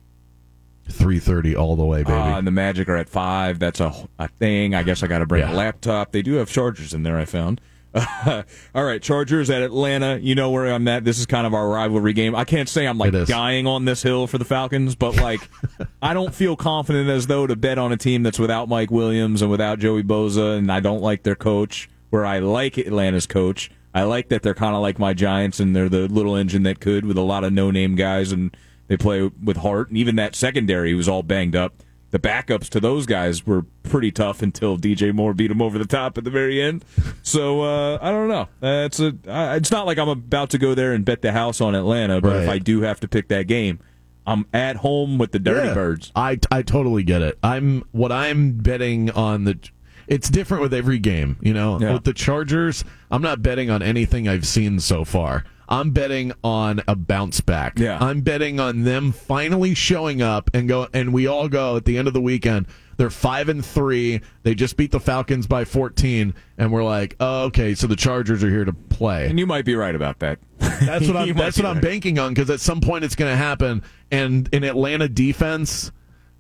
Three 0.88 1.20
thirty 1.20 1.56
all 1.56 1.76
the 1.76 1.86
way, 1.86 2.02
baby. 2.04 2.14
Uh, 2.18 2.38
and 2.38 2.48
the 2.48 2.52
Magic 2.52 2.90
are 2.90 2.96
at 2.96 3.10
five. 3.10 3.60
That's 3.60 3.80
a, 3.80 3.94
a 4.18 4.28
thing. 4.28 4.74
I 4.74 4.82
guess 4.84 5.04
I 5.04 5.08
got 5.08 5.20
to 5.20 5.26
bring 5.28 5.42
Yeah. 5.42 5.52
a 5.52 5.56
laptop. 5.56 6.12
They 6.12 6.22
do 6.24 6.34
have 6.36 6.50
Chargers 6.50 6.94
in 6.96 7.04
there. 7.04 7.18
I 7.18 7.26
found. 7.26 7.62
all 8.76 8.84
right, 8.84 9.02
Chargers 9.02 9.50
at 9.50 9.62
Atlanta. 9.62 10.20
You 10.22 10.36
know 10.36 10.52
where 10.52 10.68
I'm 10.68 10.88
at. 10.88 11.04
This 11.04 11.20
is 11.20 11.26
kind 11.26 11.48
of 11.48 11.54
our 11.54 11.68
rivalry 11.68 12.14
game. 12.14 12.36
I 12.36 12.44
can't 12.44 12.70
say 12.70 12.86
I'm 12.86 12.98
like 12.98 13.14
dying 13.26 13.66
on 13.66 13.86
this 13.86 14.04
hill 14.04 14.28
for 14.28 14.38
the 14.38 14.46
Falcons, 14.46 14.96
but 14.96 15.16
like 15.16 15.42
I 16.02 16.14
don't 16.14 16.34
feel 16.34 16.56
confident 16.56 17.10
as 17.10 17.28
though 17.28 17.48
to 17.48 17.56
bet 17.56 17.78
on 17.80 17.92
a 17.92 17.98
team 17.98 18.24
that's 18.24 18.40
without 18.40 18.70
Mike 18.70 18.92
Williams 18.92 19.42
and 19.42 19.50
without 19.50 19.80
Joey 19.80 20.04
Bosa, 20.04 20.58
and 20.58 20.72
I 20.72 20.80
don't 20.80 21.02
like 21.02 21.24
their 21.24 21.36
coach. 21.36 21.90
Where 22.12 22.26
I 22.26 22.40
like 22.40 22.78
Atlanta's 22.80 23.28
coach. 23.28 23.70
I 23.94 24.04
like 24.04 24.30
that 24.30 24.42
they're 24.42 24.56
kind 24.56 24.76
of 24.76 24.82
like 24.82 24.98
my 24.98 25.14
Giants, 25.14 25.60
and 25.60 25.76
they're 25.76 25.90
the 25.90 26.08
little 26.08 26.36
engine 26.36 26.64
that 26.64 26.80
could 26.80 27.06
with 27.06 27.18
a 27.18 27.22
lot 27.22 27.44
of 27.44 27.54
no-name 27.54 27.96
guys, 27.96 28.32
and 28.32 28.56
they 28.88 28.98
play 28.98 29.30
with 29.44 29.58
heart. 29.58 29.90
And 29.90 29.98
even 29.98 30.16
that 30.16 30.36
secondary 30.36 30.94
was 30.96 31.08
all 31.08 31.22
banged 31.22 31.56
up. 31.56 31.74
The 32.12 32.20
backups 32.20 32.70
to 32.70 32.80
those 32.80 33.06
guys 33.06 33.46
were 33.46 33.64
pretty 33.84 34.12
tough 34.12 34.42
until 34.42 34.78
DJ 34.78 35.14
Moore 35.14 35.34
beat 35.34 35.48
them 35.50 35.62
over 35.62 35.78
the 35.78 35.86
top 35.86 36.18
at 36.18 36.24
the 36.24 36.32
very 36.32 36.60
end. 36.62 36.84
So 37.22 37.62
uh, 37.62 38.00
I 38.02 38.10
don't 38.12 38.28
know. 38.28 38.42
Uh, 38.64 38.86
it's 38.86 39.00
a. 39.00 39.14
I, 39.28 39.56
it's 39.58 39.70
not 39.72 39.86
like 39.86 39.98
I'm 40.00 40.10
about 40.10 40.50
to 40.52 40.58
go 40.58 40.74
there 40.74 40.94
and 40.94 41.06
bet 41.06 41.22
the 41.22 41.32
house 41.32 41.62
on 41.62 41.76
Atlanta, 41.76 42.20
but 42.22 42.36
if 42.44 42.50
I 42.50 42.58
do 42.58 42.82
have 42.82 43.00
to 43.02 43.08
pick 43.08 43.28
that 43.28 43.44
game, 43.48 43.80
I'm 44.26 44.46
at 44.54 44.78
home 44.78 45.18
with 45.20 45.32
the 45.32 45.40
Dirty 45.40 45.68
Yeah. 45.68 45.74
Birds. 45.76 46.12
I 46.16 46.40
I 46.52 46.62
totally 46.64 47.04
get 47.04 47.22
it. 47.22 47.38
I'm 47.44 47.84
what 47.92 48.12
I'm 48.12 48.54
betting 48.54 49.12
on 49.12 49.44
the. 49.44 49.60
it's 50.08 50.30
different 50.30 50.62
with 50.64 50.74
every 50.74 50.98
game. 50.98 51.38
You 51.42 51.54
know, 51.54 51.80
Yeah. 51.80 51.94
with 51.94 52.04
the 52.06 52.14
Chargers, 52.14 52.84
I'm 53.12 53.22
not 53.22 53.44
betting 53.44 53.70
on 53.70 53.84
anything 53.84 54.28
I've 54.28 54.48
seen 54.48 54.80
so 54.80 55.06
far. 55.06 55.44
I'm 55.70 55.92
betting 55.92 56.34
on 56.44 56.82
a 56.88 56.96
bounce 56.96 57.42
back. 57.42 57.78
Yeah. 57.78 58.00
I'm 58.02 58.22
betting 58.22 58.60
on 58.60 58.84
them 58.84 59.12
finally 59.12 59.76
showing 59.76 60.22
up 60.22 60.50
and 60.54 60.68
go, 60.68 60.88
and 60.94 61.14
we 61.14 61.28
all 61.28 61.48
go 61.48 61.78
at 61.78 61.86
the 61.86 61.98
end 61.98 62.08
of 62.08 62.16
the 62.16 62.22
weekend. 62.22 62.66
They're 62.98 63.12
five 63.12 63.48
and 63.48 63.64
three. 63.64 64.20
They 64.44 64.56
just 64.56 64.76
beat 64.76 64.92
the 64.92 65.00
Falcons 65.00 65.48
by 65.48 65.64
14, 65.64 66.34
and 66.58 66.72
we're 66.72 66.84
like, 66.84 67.16
oh, 67.20 67.44
okay, 67.44 67.76
so 67.76 67.88
the 67.88 67.96
Chargers 67.96 68.44
are 68.44 68.50
here 68.50 68.66
to 68.66 68.74
play. 68.74 69.28
And 69.28 69.40
you 69.40 69.48
might 69.48 69.64
be 69.64 69.76
right 69.76 69.96
about 69.96 70.20
that. 70.20 70.40
That's 70.58 71.08
what 71.08 71.16
I'm. 71.16 71.34
That's 71.38 71.56
what 71.56 71.66
I'm 71.66 71.80
banking 71.80 72.20
on 72.20 72.34
because 72.34 72.50
at 72.50 72.60
some 72.60 72.82
point 72.82 73.06
it's 73.06 73.16
going 73.16 73.32
to 73.32 73.38
happen. 73.38 73.84
And 74.12 74.50
in 74.52 74.66
Atlanta 74.66 75.08
defense, 75.08 75.94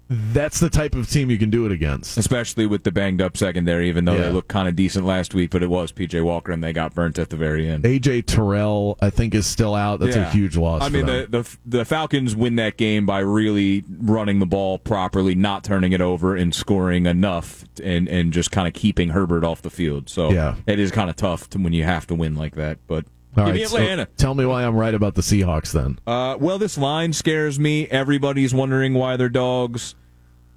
that's 0.10 0.60
the 0.60 0.70
type 0.70 0.96
of 0.96 1.08
team 1.10 1.30
you 1.30 1.38
can 1.38 1.50
do 1.52 1.66
it 1.68 1.72
against. 1.72 2.18
Especially 2.18 2.66
with 2.66 2.84
the 2.84 2.92
banged 2.92 3.22
up 3.22 3.38
secondary, 3.38 3.88
even 3.90 4.06
though 4.06 4.16
Yeah. 4.16 4.24
they 4.24 4.32
looked 4.32 4.48
kind 4.48 4.68
of 4.68 4.76
decent 4.76 5.06
last 5.06 5.34
week, 5.36 5.52
but 5.52 5.62
it 5.62 5.70
was 5.70 5.92
PJ 5.92 6.22
Walker 6.24 6.52
and 6.52 6.64
they 6.64 6.74
got 6.74 6.96
burnt 6.96 7.20
at 7.20 7.30
the 7.30 7.36
very 7.38 7.68
end. 7.70 7.84
AJ 7.84 8.24
Terrell, 8.26 8.98
I 9.02 9.12
think, 9.12 9.36
is 9.36 9.46
still 9.46 9.76
out. 9.76 10.00
That's 10.00 10.16
a 10.16 10.30
huge 10.32 10.58
loss. 10.58 10.82
I 10.82 10.90
mean, 10.90 11.06
the, 11.06 11.28
the 11.30 11.58
the 11.78 11.86
Falcons 11.86 12.36
win 12.36 12.56
that 12.56 12.76
game 12.78 13.06
by 13.06 13.20
really 13.20 13.84
running 14.00 14.40
the 14.40 14.46
ball 14.48 14.80
properly, 14.80 15.36
not 15.36 15.64
turning 15.64 15.92
it 15.94 16.02
over, 16.02 16.36
and 16.36 16.56
scoring 16.56 17.06
enough, 17.06 17.64
and 17.84 18.08
and 18.08 18.34
just 18.34 18.52
kind 18.52 18.68
of 18.68 18.74
keeping 18.74 19.10
Herbert 19.10 19.44
off 19.44 19.62
the 19.62 19.70
field. 19.70 20.10
So 20.10 20.32
Yeah. 20.32 20.56
it 20.66 20.80
is 20.80 20.92
kind 20.92 21.10
of 21.10 21.16
tough 21.16 21.50
to, 21.52 21.60
when 21.60 21.74
you 21.74 21.84
have 21.84 22.08
to 22.08 22.16
win 22.16 22.36
like 22.36 22.56
that. 22.56 22.80
But 22.88 23.06
All 23.38 23.46
give 23.46 23.54
right, 23.54 23.62
me 23.62 23.66
so 23.66 23.78
Atlanta. 23.78 24.06
tell 24.18 24.34
me 24.34 24.46
why 24.46 24.64
I'm 24.66 24.76
right 24.76 24.94
about 24.94 25.16
the 25.16 25.22
Seahawks 25.22 25.72
then. 25.72 26.00
Uh, 26.08 26.36
well, 26.40 26.58
this 26.58 26.78
line 26.78 27.14
scares 27.14 27.60
me. 27.60 27.88
Everybody's 27.88 28.54
wondering 28.54 28.94
why 28.96 29.18
they're 29.18 29.30
dogs. 29.30 29.96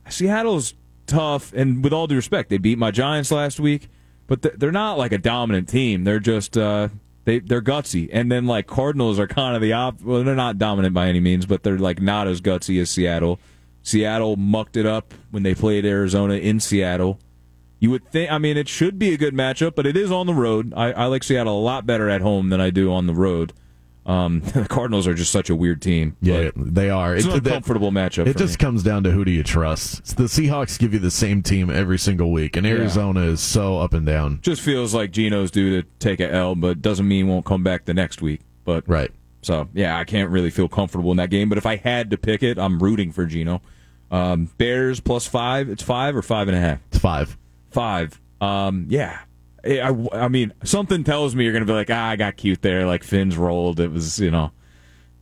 Seattle's 0.09 0.75
tough, 1.07 1.53
and 1.53 1.85
with 1.85 1.93
all 1.93 2.07
due 2.07 2.17
respect, 2.17 2.49
they 2.51 2.59
beat 2.59 2.79
my 2.79 2.91
Giants 2.91 3.31
last 3.31 3.61
week, 3.61 3.89
but 4.27 4.43
th- 4.43 4.55
they're 4.57 4.73
not 4.73 4.99
like 4.99 5.13
a 5.13 5.19
dominant 5.19 5.69
team. 5.69 6.05
They're 6.05 6.19
just 6.19 6.57
uh, 6.57 6.89
they 7.25 7.39
they're 7.39 7.63
gutsy, 7.63 8.09
and 8.13 8.31
then 8.33 8.47
like 8.47 8.67
Cardinals 8.67 9.19
are 9.19 9.27
kind 9.29 9.55
of 9.55 9.63
the 9.63 9.73
op. 9.73 10.01
Well, 10.03 10.25
they're 10.25 10.35
not 10.35 10.59
dominant 10.59 10.95
by 10.95 11.09
any 11.09 11.21
means, 11.21 11.47
but 11.47 11.63
they're 11.63 11.79
like 11.79 12.01
not 12.01 12.27
as 12.27 12.41
gutsy 12.41 12.81
as 12.81 12.91
Seattle. 12.91 13.39
Seattle 13.83 14.37
mucked 14.37 14.77
it 14.77 14.87
up 14.87 15.13
when 15.31 15.43
they 15.43 15.55
played 15.55 15.85
Arizona 15.85 16.35
in 16.35 16.59
Seattle. 16.61 17.19
You 17.83 17.91
would 17.91 18.09
think, 18.13 18.31
I 18.31 18.39
mean, 18.39 18.57
it 18.57 18.69
should 18.69 18.97
be 18.97 19.13
a 19.13 19.17
good 19.17 19.35
matchup, 19.35 19.75
but 19.75 19.87
it 19.87 19.97
is 19.97 20.13
on 20.13 20.27
the 20.27 20.35
road. 20.35 20.73
I, 20.77 20.93
I 20.93 21.05
like 21.07 21.25
Seattle 21.25 21.59
a 21.59 21.61
lot 21.61 21.85
better 21.85 22.09
at 22.09 22.21
home 22.21 22.49
than 22.51 22.61
I 22.61 22.71
do 22.71 22.93
on 22.93 23.09
the 23.09 23.13
road. 23.15 23.53
Um, 24.07 24.39
the 24.55 24.67
Cardinals 24.69 25.09
are 25.09 25.15
just 25.15 25.33
such 25.33 25.51
a 25.51 25.57
weird 25.57 25.83
team. 25.83 26.17
Yeah, 26.21 26.51
they 26.55 26.91
are. 26.91 27.17
it's 27.17 27.25
It- 27.27 27.31
that- 27.31 27.47
uncomfortable 27.47 27.91
matchup. 27.91 28.29
It 28.29 28.37
just 28.37 28.61
me. 28.61 28.65
comes 28.65 28.85
down 28.85 29.03
to 29.03 29.11
who 29.11 29.25
do 29.25 29.33
you 29.33 29.43
trust. 29.43 30.17
The 30.17 30.25
Seahawks 30.25 30.79
give 30.79 30.93
you 30.95 31.01
the 31.01 31.11
same 31.11 31.43
team 31.43 31.71
every 31.71 31.99
single 31.99 32.31
week, 32.31 32.57
and 32.57 32.65
Arizona 32.65 33.23
is 33.23 33.41
so 33.41 33.79
up 33.79 33.95
and 33.95 34.07
down. 34.07 34.39
just 34.43 34.63
feels 34.63 34.95
like 34.95 35.11
Geno's 35.11 35.51
due 35.51 35.83
to 35.83 35.89
take 35.99 36.21
a 36.21 36.33
L, 36.33 36.55
but 36.55 36.83
doesn't 36.83 37.09
mean 37.09 37.27
won't 37.27 37.45
come 37.45 37.65
back 37.65 37.85
the 37.85 37.95
next 37.95 38.23
week. 38.23 38.43
But 38.65 38.89
Right. 38.89 39.11
so 39.43 39.69
yeah, 39.75 39.99
I 39.99 40.05
can't 40.05 40.31
really 40.31 40.51
feel 40.51 40.69
comfortable 40.69 41.11
in 41.11 41.17
that 41.17 41.31
game. 41.31 41.49
But 41.49 41.59
if 41.59 41.67
I 41.67 41.75
had 41.77 42.11
to 42.11 42.17
pick 42.17 42.45
it, 42.45 42.59
I'm 42.61 42.79
rooting 42.79 43.11
for 43.11 43.27
Geno. 43.27 43.61
Um, 44.13 44.51
Bears 44.57 45.01
plus 45.01 45.27
five. 45.27 45.69
It's 45.69 45.83
five 45.83 46.15
or 46.15 46.23
five 46.23 46.47
and 46.47 46.57
a 46.57 46.61
half. 46.61 46.79
It's 46.93 46.99
five. 46.99 47.37
Five. 47.73 48.21
Um, 48.41 48.87
yeah. 48.89 49.21
I, 49.65 49.81
I, 49.81 50.25
I 50.25 50.29
mean, 50.29 50.53
something 50.65 51.05
tells 51.05 51.35
me 51.35 51.45
you're 51.45 51.53
going 51.53 51.65
to 51.65 51.71
be 51.71 51.77
like, 51.77 51.91
ah, 51.91 52.09
I 52.11 52.17
got 52.17 52.37
cute 52.37 52.63
there. 52.63 52.87
Like 52.87 53.05
Finn's 53.05 53.37
rolled. 53.37 53.79
It 53.79 53.93
was, 53.93 54.19
you 54.19 54.31
know, 54.31 54.51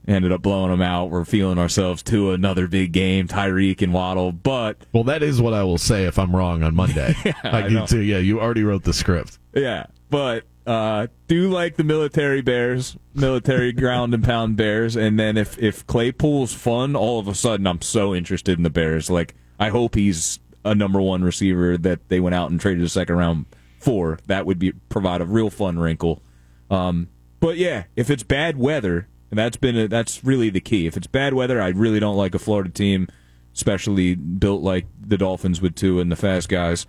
ended 0.09 0.33
up 0.33 0.43
blowing 0.43 0.71
them 0.71 0.83
out. 0.83 1.11
We're 1.11 1.25
feeling 1.25 1.59
ourselves 1.59 2.03
to 2.05 2.33
another 2.33 2.67
big 2.67 2.93
game, 2.93 3.29
Tyreek 3.29 3.83
and 3.83 3.93
Waddle. 3.93 4.33
But 4.33 4.79
Well, 4.93 5.05
that 5.05 5.23
is 5.23 5.41
what 5.41 5.53
I 5.53 5.63
will 5.63 5.79
say 5.79 6.05
if 6.05 6.19
I'm 6.19 6.35
wrong 6.35 6.63
on 6.63 6.75
Monday. 6.75 7.15
I 7.45 7.51
Like 7.51 7.71
you 7.71 7.87
too. 7.87 8.01
Yeah, 8.01 8.19
you 8.19 8.41
already 8.41 8.65
wrote 8.65 8.85
the 8.85 8.95
script. 8.95 9.39
yeah, 9.55 9.87
but 10.09 10.45
uh, 10.67 11.07
do 11.27 11.51
like 11.51 11.77
the 11.77 11.85
military 11.85 12.41
bears, 12.41 12.97
military 13.15 13.73
ground 13.75 14.15
and 14.15 14.25
pound 14.25 14.57
bears. 14.57 14.97
And 14.97 15.19
then 15.19 15.37
if 15.37 15.59
if 15.59 15.87
Claypool's 15.87 16.55
fun, 16.55 16.97
all 16.97 17.19
of 17.19 17.29
a 17.29 17.35
sudden 17.35 17.67
I'm 17.67 17.83
so 17.83 18.15
interested 18.15 18.57
in 18.59 18.63
the 18.63 18.71
Bears. 18.71 19.11
Like 19.11 19.35
I 19.59 19.69
hope 19.69 19.95
he's 19.95 20.39
a 20.65 20.75
number 20.75 21.01
one 21.01 21.23
receiver 21.23 21.77
that 21.79 22.09
they 22.09 22.21
went 22.21 22.35
out 22.35 22.51
and 22.51 22.61
traded 22.61 22.85
a 22.85 22.89
second 22.89 23.17
round 23.17 23.47
for. 23.79 24.19
That 24.27 24.47
would 24.47 24.59
be 24.59 24.73
provide 24.89 25.21
a 25.21 25.27
real 25.27 25.51
fun 25.51 25.79
wrinkle. 25.79 26.23
Um, 26.71 27.09
but 27.41 27.57
yeah, 27.57 27.85
if 27.97 28.11
it's 28.11 28.23
bad 28.23 28.59
weather, 28.59 29.09
and 29.31 29.39
that's 29.39 29.57
been 29.57 29.77
a, 29.77 29.89
that's 29.89 30.25
really 30.25 30.51
the 30.51 30.61
key. 30.61 30.87
If 30.87 30.97
it's 30.97 31.07
bad 31.07 31.35
weather, 31.35 31.61
I 31.61 31.69
really 31.69 32.01
don't 32.01 32.17
like 32.17 32.35
a 32.35 32.39
Florida 32.39 32.71
team, 32.71 33.09
especially 33.55 34.15
built 34.15 34.63
like 34.63 34.87
the 35.01 35.17
Dolphins 35.17 35.61
would 35.61 35.77
too, 35.77 36.01
and 36.01 36.11
the 36.13 36.17
fast 36.17 36.49
guys. 36.49 36.87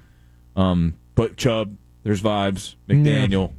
Um, 0.56 0.96
but 1.16 1.38
Chubb, 1.38 1.78
there's 2.04 2.22
vibes. 2.22 2.76
McDaniel, 2.90 3.54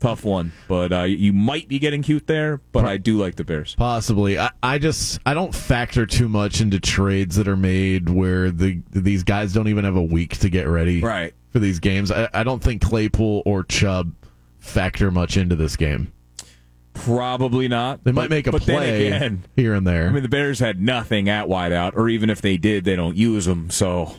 tough 0.00 0.24
one. 0.24 0.52
But 0.68 0.92
uh, 0.92 1.02
you 1.02 1.32
might 1.32 1.68
be 1.68 1.78
getting 1.78 2.02
cute 2.02 2.26
there. 2.26 2.60
But 2.72 2.84
I 2.84 2.96
do 2.96 3.16
like 3.18 3.36
the 3.36 3.44
Bears. 3.44 3.74
Possibly. 3.74 4.38
I, 4.38 4.50
I 4.62 4.78
just 4.78 5.18
I 5.26 5.34
don't 5.34 5.54
factor 5.54 6.06
too 6.06 6.28
much 6.28 6.60
into 6.60 6.78
trades 6.80 7.36
that 7.36 7.48
are 7.48 7.56
made 7.56 8.08
where 8.08 8.50
the 8.50 8.80
these 8.90 9.24
guys 9.24 9.52
don't 9.52 9.68
even 9.68 9.84
have 9.84 9.96
a 9.96 10.02
week 10.02 10.38
to 10.38 10.48
get 10.48 10.68
ready 10.68 11.00
Right. 11.00 11.34
for 11.50 11.58
these 11.58 11.78
games. 11.80 12.10
I, 12.12 12.28
I 12.34 12.44
don't 12.44 12.62
think 12.62 12.82
Claypool 12.82 13.42
or 13.46 13.62
Chubb 13.64 14.12
factor 14.58 15.10
much 15.10 15.36
into 15.36 15.56
this 15.56 15.76
game. 15.76 16.12
Probably 16.94 17.68
not. 17.68 18.04
They 18.04 18.10
But- 18.12 18.22
might 18.22 18.30
make 18.30 18.46
a 18.46 18.52
but 18.52 18.62
play 18.62 19.10
Then 19.10 19.14
again, 19.22 19.44
here 19.54 19.74
and 19.74 19.86
there. 19.86 20.08
I 20.08 20.12
mean, 20.12 20.22
the 20.22 20.28
Bears 20.30 20.58
had 20.60 20.80
nothing 20.80 21.28
at 21.28 21.46
wideout, 21.46 21.92
or 21.94 22.08
even 22.08 22.30
if 22.30 22.40
they 22.40 22.56
did, 22.56 22.84
they 22.84 22.96
don't 22.96 23.16
use 23.16 23.44
them. 23.44 23.70
So. 23.70 24.14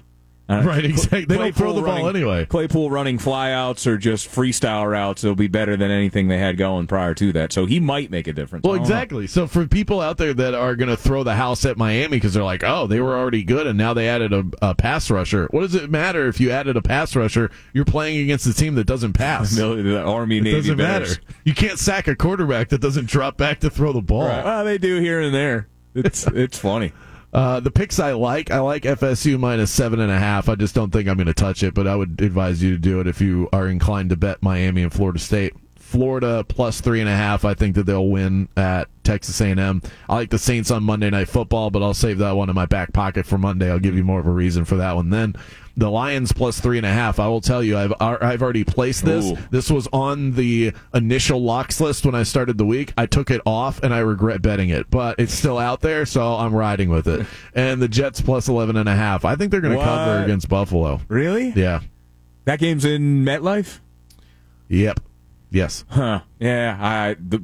Uh, 0.50 0.62
Right, 0.66 0.86
exactly. 0.86 1.26
They 1.26 1.38
don't 1.38 1.56
throw 1.56 1.74
the 1.74 1.82
ball 1.82 2.04
running- 2.04 2.16
anyway. 2.22 2.46
Claypool 2.46 2.90
running 2.90 3.18
flyouts 3.18 3.86
or 3.86 3.98
just 3.98 4.30
freestyle 4.32 4.90
routes 4.90 5.24
will 5.24 5.36
be 5.36 5.48
better 5.48 5.76
than 5.76 5.92
anything 5.92 6.28
they 6.30 6.38
had 6.38 6.58
going 6.58 6.88
prior 6.88 7.14
to 7.16 7.34
that. 7.34 7.52
So 7.52 7.66
he 7.66 7.80
might 7.80 8.12
make 8.12 8.28
a 8.28 8.34
difference. 8.34 8.64
Well, 8.64 8.74
don't 8.74 8.84
know. 8.84 8.86
exactly. 8.86 9.28
So 9.28 9.48
for 9.48 9.68
people 9.68 10.00
out 10.00 10.18
there 10.18 10.34
that 10.34 10.54
are 10.54 10.76
going 10.76 10.90
to 10.90 10.98
throw 10.98 11.24
the 11.24 11.36
house 11.36 11.66
at 11.66 11.78
Miami 11.78 12.18
because 12.18 12.34
they're 12.34 12.44
like, 12.44 12.64
oh, 12.64 12.88
they 12.88 13.00
were 13.02 13.18
already 13.18 13.44
good 13.44 13.68
and 13.68 13.78
now 13.78 13.94
they 13.94 14.08
added 14.08 14.32
a, 14.34 14.46
a 14.62 14.74
pass 14.76 15.10
rusher. 15.12 15.48
What 15.52 15.62
does 15.62 15.76
it 15.76 15.90
matter 15.90 16.28
if 16.28 16.40
you 16.40 16.52
added 16.52 16.78
a 16.78 16.82
pass 16.82 17.16
rusher? 17.16 17.52
You're 17.74 17.86
playing 17.86 18.20
against 18.22 18.48
a 18.48 18.54
team 18.54 18.76
that 18.76 18.86
doesn't 18.88 19.14
pass. 19.14 19.56
The, 19.68 19.82
the 19.84 20.02
Army 20.02 20.38
it 20.38 20.44
Navy 20.44 20.56
doesn't 20.58 20.78
Bears. 20.78 21.10
matter. 21.20 21.22
You 21.44 21.54
can't 21.54 21.78
sack 21.80 22.08
a 22.08 22.16
quarterback 22.16 22.70
that 22.70 22.80
doesn't 22.80 23.08
drop 23.08 23.38
back 23.38 23.60
to 23.62 23.70
throw 23.70 23.92
the 23.92 24.02
ball. 24.02 24.28
Right. 24.28 24.44
Well, 24.46 24.64
they 24.66 24.78
do 24.78 25.00
here 25.02 25.20
and 25.20 25.34
there. 25.34 25.68
It's 25.94 26.26
it's 26.28 26.58
funny. 26.58 26.94
Uh, 27.38 27.60
the 27.60 27.70
picks 27.70 28.00
I 28.00 28.14
like, 28.14 28.50
I 28.50 28.58
like 28.62 28.82
FSU 28.82 29.40
minus 29.40 29.70
seven 29.70 30.00
and 30.00 30.12
a 30.12 30.18
half. 30.18 30.50
I 30.50 30.56
just 30.56 30.74
don't 30.74 30.90
think 30.90 31.08
I'm 31.08 31.18
going 31.18 31.28
to 31.28 31.36
touch 31.36 31.62
it, 31.62 31.76
but 31.76 31.86
I 31.86 31.96
would 31.96 32.20
advise 32.20 32.64
you 32.64 32.72
to 32.72 32.80
do 32.80 33.00
it 33.00 33.06
if 33.06 33.22
you 33.22 33.48
are 33.54 33.68
inclined 33.68 34.10
to 34.10 34.16
bet 34.16 34.42
Miami 34.42 34.82
and 34.82 34.92
Florida 34.92 35.20
State. 35.20 35.54
Florida 35.76 36.44
plus 36.50 36.82
three 36.82 37.00
and 37.00 37.08
a 37.08 37.16
half. 37.16 37.46
I 37.46 37.54
think 37.54 37.76
that 37.76 37.84
they'll 37.84 38.08
win 38.08 38.50
at 38.58 38.90
Texas 39.04 39.40
A&M. 39.40 39.84
I 40.10 40.16
like 40.16 40.32
the 40.32 40.40
Saints 40.40 40.72
on 40.72 40.84
Monday 40.84 41.12
Night 41.12 41.30
Football, 41.30 41.70
but 41.70 41.84
I'll 41.84 41.94
save 41.94 42.18
that 42.18 42.32
one 42.32 42.50
in 42.50 42.56
my 42.56 42.66
back 42.66 42.92
pocket 42.92 43.28
for 43.28 43.38
Monday. 43.38 43.70
I'll 43.70 43.78
give 43.78 43.96
you 43.96 44.04
more 44.04 44.20
of 44.20 44.26
a 44.26 44.32
reason 44.32 44.66
for 44.66 44.78
that 44.78 44.96
one 44.96 45.12
then. 45.12 45.36
The 45.78 45.92
Lions 45.92 46.32
plus 46.32 46.60
three 46.60 46.78
and 46.78 46.86
a 46.86 46.92
half. 46.92 47.20
I 47.20 47.28
will 47.28 47.40
tell 47.40 47.62
you, 47.62 47.78
I've 47.78 47.94
I've 48.02 48.42
already 48.42 48.64
placed 48.64 49.06
this. 49.06 49.26
Ooh. 49.26 49.38
This 49.52 49.70
was 49.70 49.88
on 49.94 50.32
the 50.32 50.74
initial 50.92 51.40
locks 51.40 51.80
list 51.80 52.04
when 52.04 52.16
I 52.16 52.24
started 52.24 52.58
the 52.58 52.66
week. 52.66 52.94
I 52.98 53.06
took 53.06 53.30
it 53.30 53.42
off 53.46 53.84
and 53.84 53.94
I 53.94 54.00
regret 54.00 54.42
betting 54.42 54.70
it, 54.70 54.90
but 54.90 55.20
it's 55.20 55.34
still 55.34 55.60
out 55.60 55.82
there, 55.82 56.08
so 56.08 56.34
I'm 56.34 56.54
riding 56.56 56.90
with 56.90 57.08
it. 57.08 57.26
And 57.54 57.82
the 57.82 57.88
Jets 57.88 58.22
plus 58.22 58.48
11 58.48 58.76
and 58.76 58.88
a 58.88 58.96
half. 58.96 59.26
I 59.26 59.36
think 59.36 59.52
they're 59.52 59.62
going 59.62 59.78
to 59.78 59.84
cover 59.84 60.24
against 60.24 60.48
Buffalo. 60.48 61.02
Really? 61.08 61.54
Yeah. 61.56 61.82
That 62.46 62.60
game's 62.60 62.86
in 62.86 63.26
MetLife. 63.26 63.80
Yep. 64.68 65.00
Yes. 65.50 65.84
Huh. 65.90 66.22
Yeah. 66.40 66.78
I 66.80 67.16
the, 67.20 67.42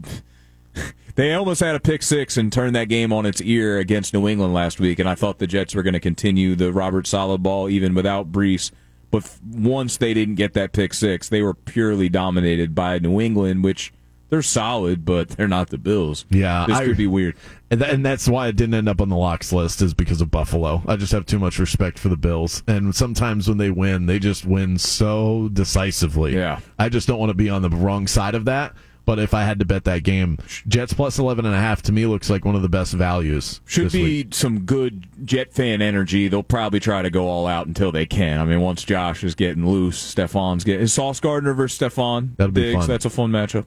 they 1.15 1.33
almost 1.33 1.59
had 1.61 1.75
a 1.75 1.79
pick 1.79 2.01
six 2.03 2.37
and 2.37 2.51
turned 2.51 2.75
that 2.75 2.89
game 2.89 3.13
on 3.13 3.25
its 3.25 3.41
ear 3.41 3.77
against 3.79 4.13
New 4.13 4.27
England 4.27 4.53
last 4.53 4.79
week, 4.79 4.99
and 4.99 5.07
I 5.07 5.15
thought 5.15 5.39
the 5.39 5.47
Jets 5.47 5.75
were 5.75 5.83
going 5.83 5.93
to 5.93 5.99
continue 5.99 6.55
the 6.55 6.73
Robert 6.73 7.05
Saleh 7.07 7.41
ball 7.41 7.69
even 7.69 7.93
without 7.93 8.31
Breece. 8.31 8.71
But 9.11 9.29
once 9.47 9.97
they 9.97 10.13
didn't 10.15 10.35
get 10.35 10.53
that 10.53 10.73
pick 10.73 10.91
six, 10.93 11.29
they 11.29 11.43
were 11.43 11.53
purely 11.53 12.09
dominated 12.09 12.73
by 12.73 12.97
New 12.97 13.21
England, 13.21 13.63
which 13.63 13.93
they're 14.31 14.41
solid, 14.41 15.05
but 15.05 15.29
they're 15.29 15.47
not 15.47 15.69
the 15.69 15.77
Bills. 15.77 16.25
Yeah, 16.31 16.65
this 16.67 16.77
I- 16.79 16.85
could 16.85 16.97
be 16.97 17.05
weird. 17.05 17.35
And, 17.69 17.79
tha- 17.79 17.91
and 17.91 18.03
that's 18.03 18.27
why 18.27 18.47
it 18.47 18.55
didn't 18.55 18.73
end 18.73 18.89
up 18.89 18.99
on 19.01 19.09
the 19.09 19.15
locks 19.15 19.53
list 19.53 19.83
is 19.83 19.93
because 19.93 20.19
of 20.21 20.31
Buffalo. 20.31 20.81
I 20.87 20.95
just 20.95 21.11
have 21.11 21.27
too 21.27 21.37
much 21.37 21.59
respect 21.59 21.99
for 21.99 22.09
the 22.09 22.17
Bills. 22.17 22.63
And 22.67 22.95
sometimes 22.95 23.47
when 23.47 23.59
they 23.59 23.69
win, 23.69 24.07
they 24.07 24.17
just 24.17 24.45
win 24.45 24.79
so 24.79 25.49
decisively. 25.53 26.33
Yeah. 26.35 26.59
I 26.79 26.89
just 26.89 27.07
don't 27.07 27.19
want 27.19 27.29
to 27.29 27.35
be 27.35 27.49
on 27.51 27.61
the 27.61 27.69
wrong 27.69 28.07
side 28.07 28.33
of 28.33 28.45
that. 28.45 28.73
But 29.05 29.19
if 29.19 29.33
I 29.33 29.43
had 29.43 29.59
to 29.59 29.65
bet 29.65 29.83
that 29.83 30.03
game, 30.03 30.37
Jets 30.67 30.93
plus 30.93 31.19
11 31.19 31.45
and 31.45 31.53
a 31.53 31.57
half 31.57 31.81
to 31.83 31.91
me 31.91 32.05
looks 32.05 32.29
like 32.29 32.45
one 32.45 32.55
of 32.55 32.61
the 32.61 32.69
best 32.69 32.93
values. 32.93 33.59
Should 33.65 33.91
be 33.91 34.03
week. 34.03 34.33
some 34.33 34.59
good 34.61 35.07
Jet 35.25 35.53
fan 35.53 35.81
energy. 35.81 36.29
They'll 36.29 36.41
probably 36.41 36.79
try 36.79 37.01
to 37.01 37.09
go 37.09 37.27
all 37.27 37.45
out 37.45 37.67
until 37.67 37.91
they 37.91 38.05
can. 38.05 38.39
I 38.39 38.45
mean, 38.45 38.61
once 38.61 38.83
Josh 38.83 39.23
is 39.23 39.35
getting 39.35 39.65
loose, 39.65 40.15
Stefon's 40.15 40.63
getting. 40.63 40.83
Is 40.83 40.93
Sauce 40.93 41.19
Gardner 41.19 41.53
versus 41.53 41.77
Stefon? 41.77 42.37
That'll 42.37 42.53
be 42.53 42.61
Diggs, 42.61 42.79
fun. 42.79 42.87
That's 42.87 43.05
a 43.05 43.09
fun 43.09 43.31
matchup. 43.31 43.65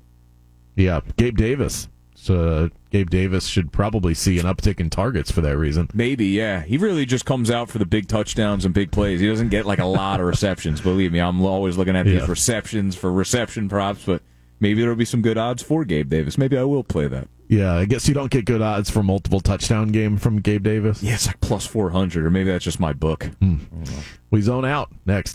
Yeah. 0.75 1.01
Gabe 1.17 1.37
Davis. 1.37 1.89
So 2.15 2.71
Gabe 2.91 3.11
Davis 3.11 3.47
should 3.47 3.73
probably 3.73 4.15
see 4.15 4.39
an 4.39 4.47
uptick 4.47 4.81
in 4.81 4.91
targets 4.91 5.31
for 5.31 5.43
that 5.43 5.57
reason. 5.59 5.89
Maybe, 5.93 6.27
yeah. 6.27 6.63
He 6.63 6.79
really 6.79 7.05
just 7.05 7.25
comes 7.27 7.51
out 7.51 7.69
for 7.69 7.79
the 7.79 7.87
big 7.87 8.09
touchdowns 8.09 8.65
and 8.65 8.73
big 8.73 8.91
plays. 8.91 9.21
He 9.21 9.29
doesn't 9.29 9.51
get 9.51 9.67
like 9.67 9.79
a 9.79 9.85
lot 9.85 10.19
of 10.19 10.27
receptions. 10.27 10.81
Believe 10.81 11.13
me, 11.13 11.21
I'm 11.21 11.41
always 11.45 11.77
looking 11.77 11.95
at 11.95 12.07
these 12.07 12.27
receptions 12.27 12.97
for 12.97 13.13
reception 13.13 13.69
props, 13.69 14.03
but 14.05 14.23
maybe 14.61 14.81
there'll 14.81 14.97
be 14.97 15.05
some 15.05 15.23
good 15.23 15.39
odds 15.39 15.63
for 15.63 15.85
Gabe 15.85 16.09
Davis. 16.09 16.39
Maybe 16.39 16.57
I 16.57 16.65
will 16.65 16.85
play 16.85 17.09
that. 17.09 17.29
Yeah, 17.49 17.75
I 17.75 17.85
guess 17.85 18.09
you 18.09 18.15
don't 18.15 18.31
get 18.31 18.45
good 18.45 18.61
odds 18.61 18.91
for 18.91 19.03
multiple 19.03 19.41
touchdown 19.41 19.89
game 19.89 20.17
from 20.17 20.41
Gabe 20.41 20.63
Davis. 20.65 21.03
Yeah, 21.03 21.15
it's 21.15 21.27
like 21.27 21.41
plus 21.41 21.67
400, 21.67 22.25
or 22.25 22.31
maybe 22.31 22.51
that's 22.51 22.65
just 22.65 22.81
my 22.81 22.93
book. 22.93 23.31
Hmm. 23.41 23.59
We 24.31 24.41
zone 24.43 24.65
out 24.65 24.91
next. 25.05 25.35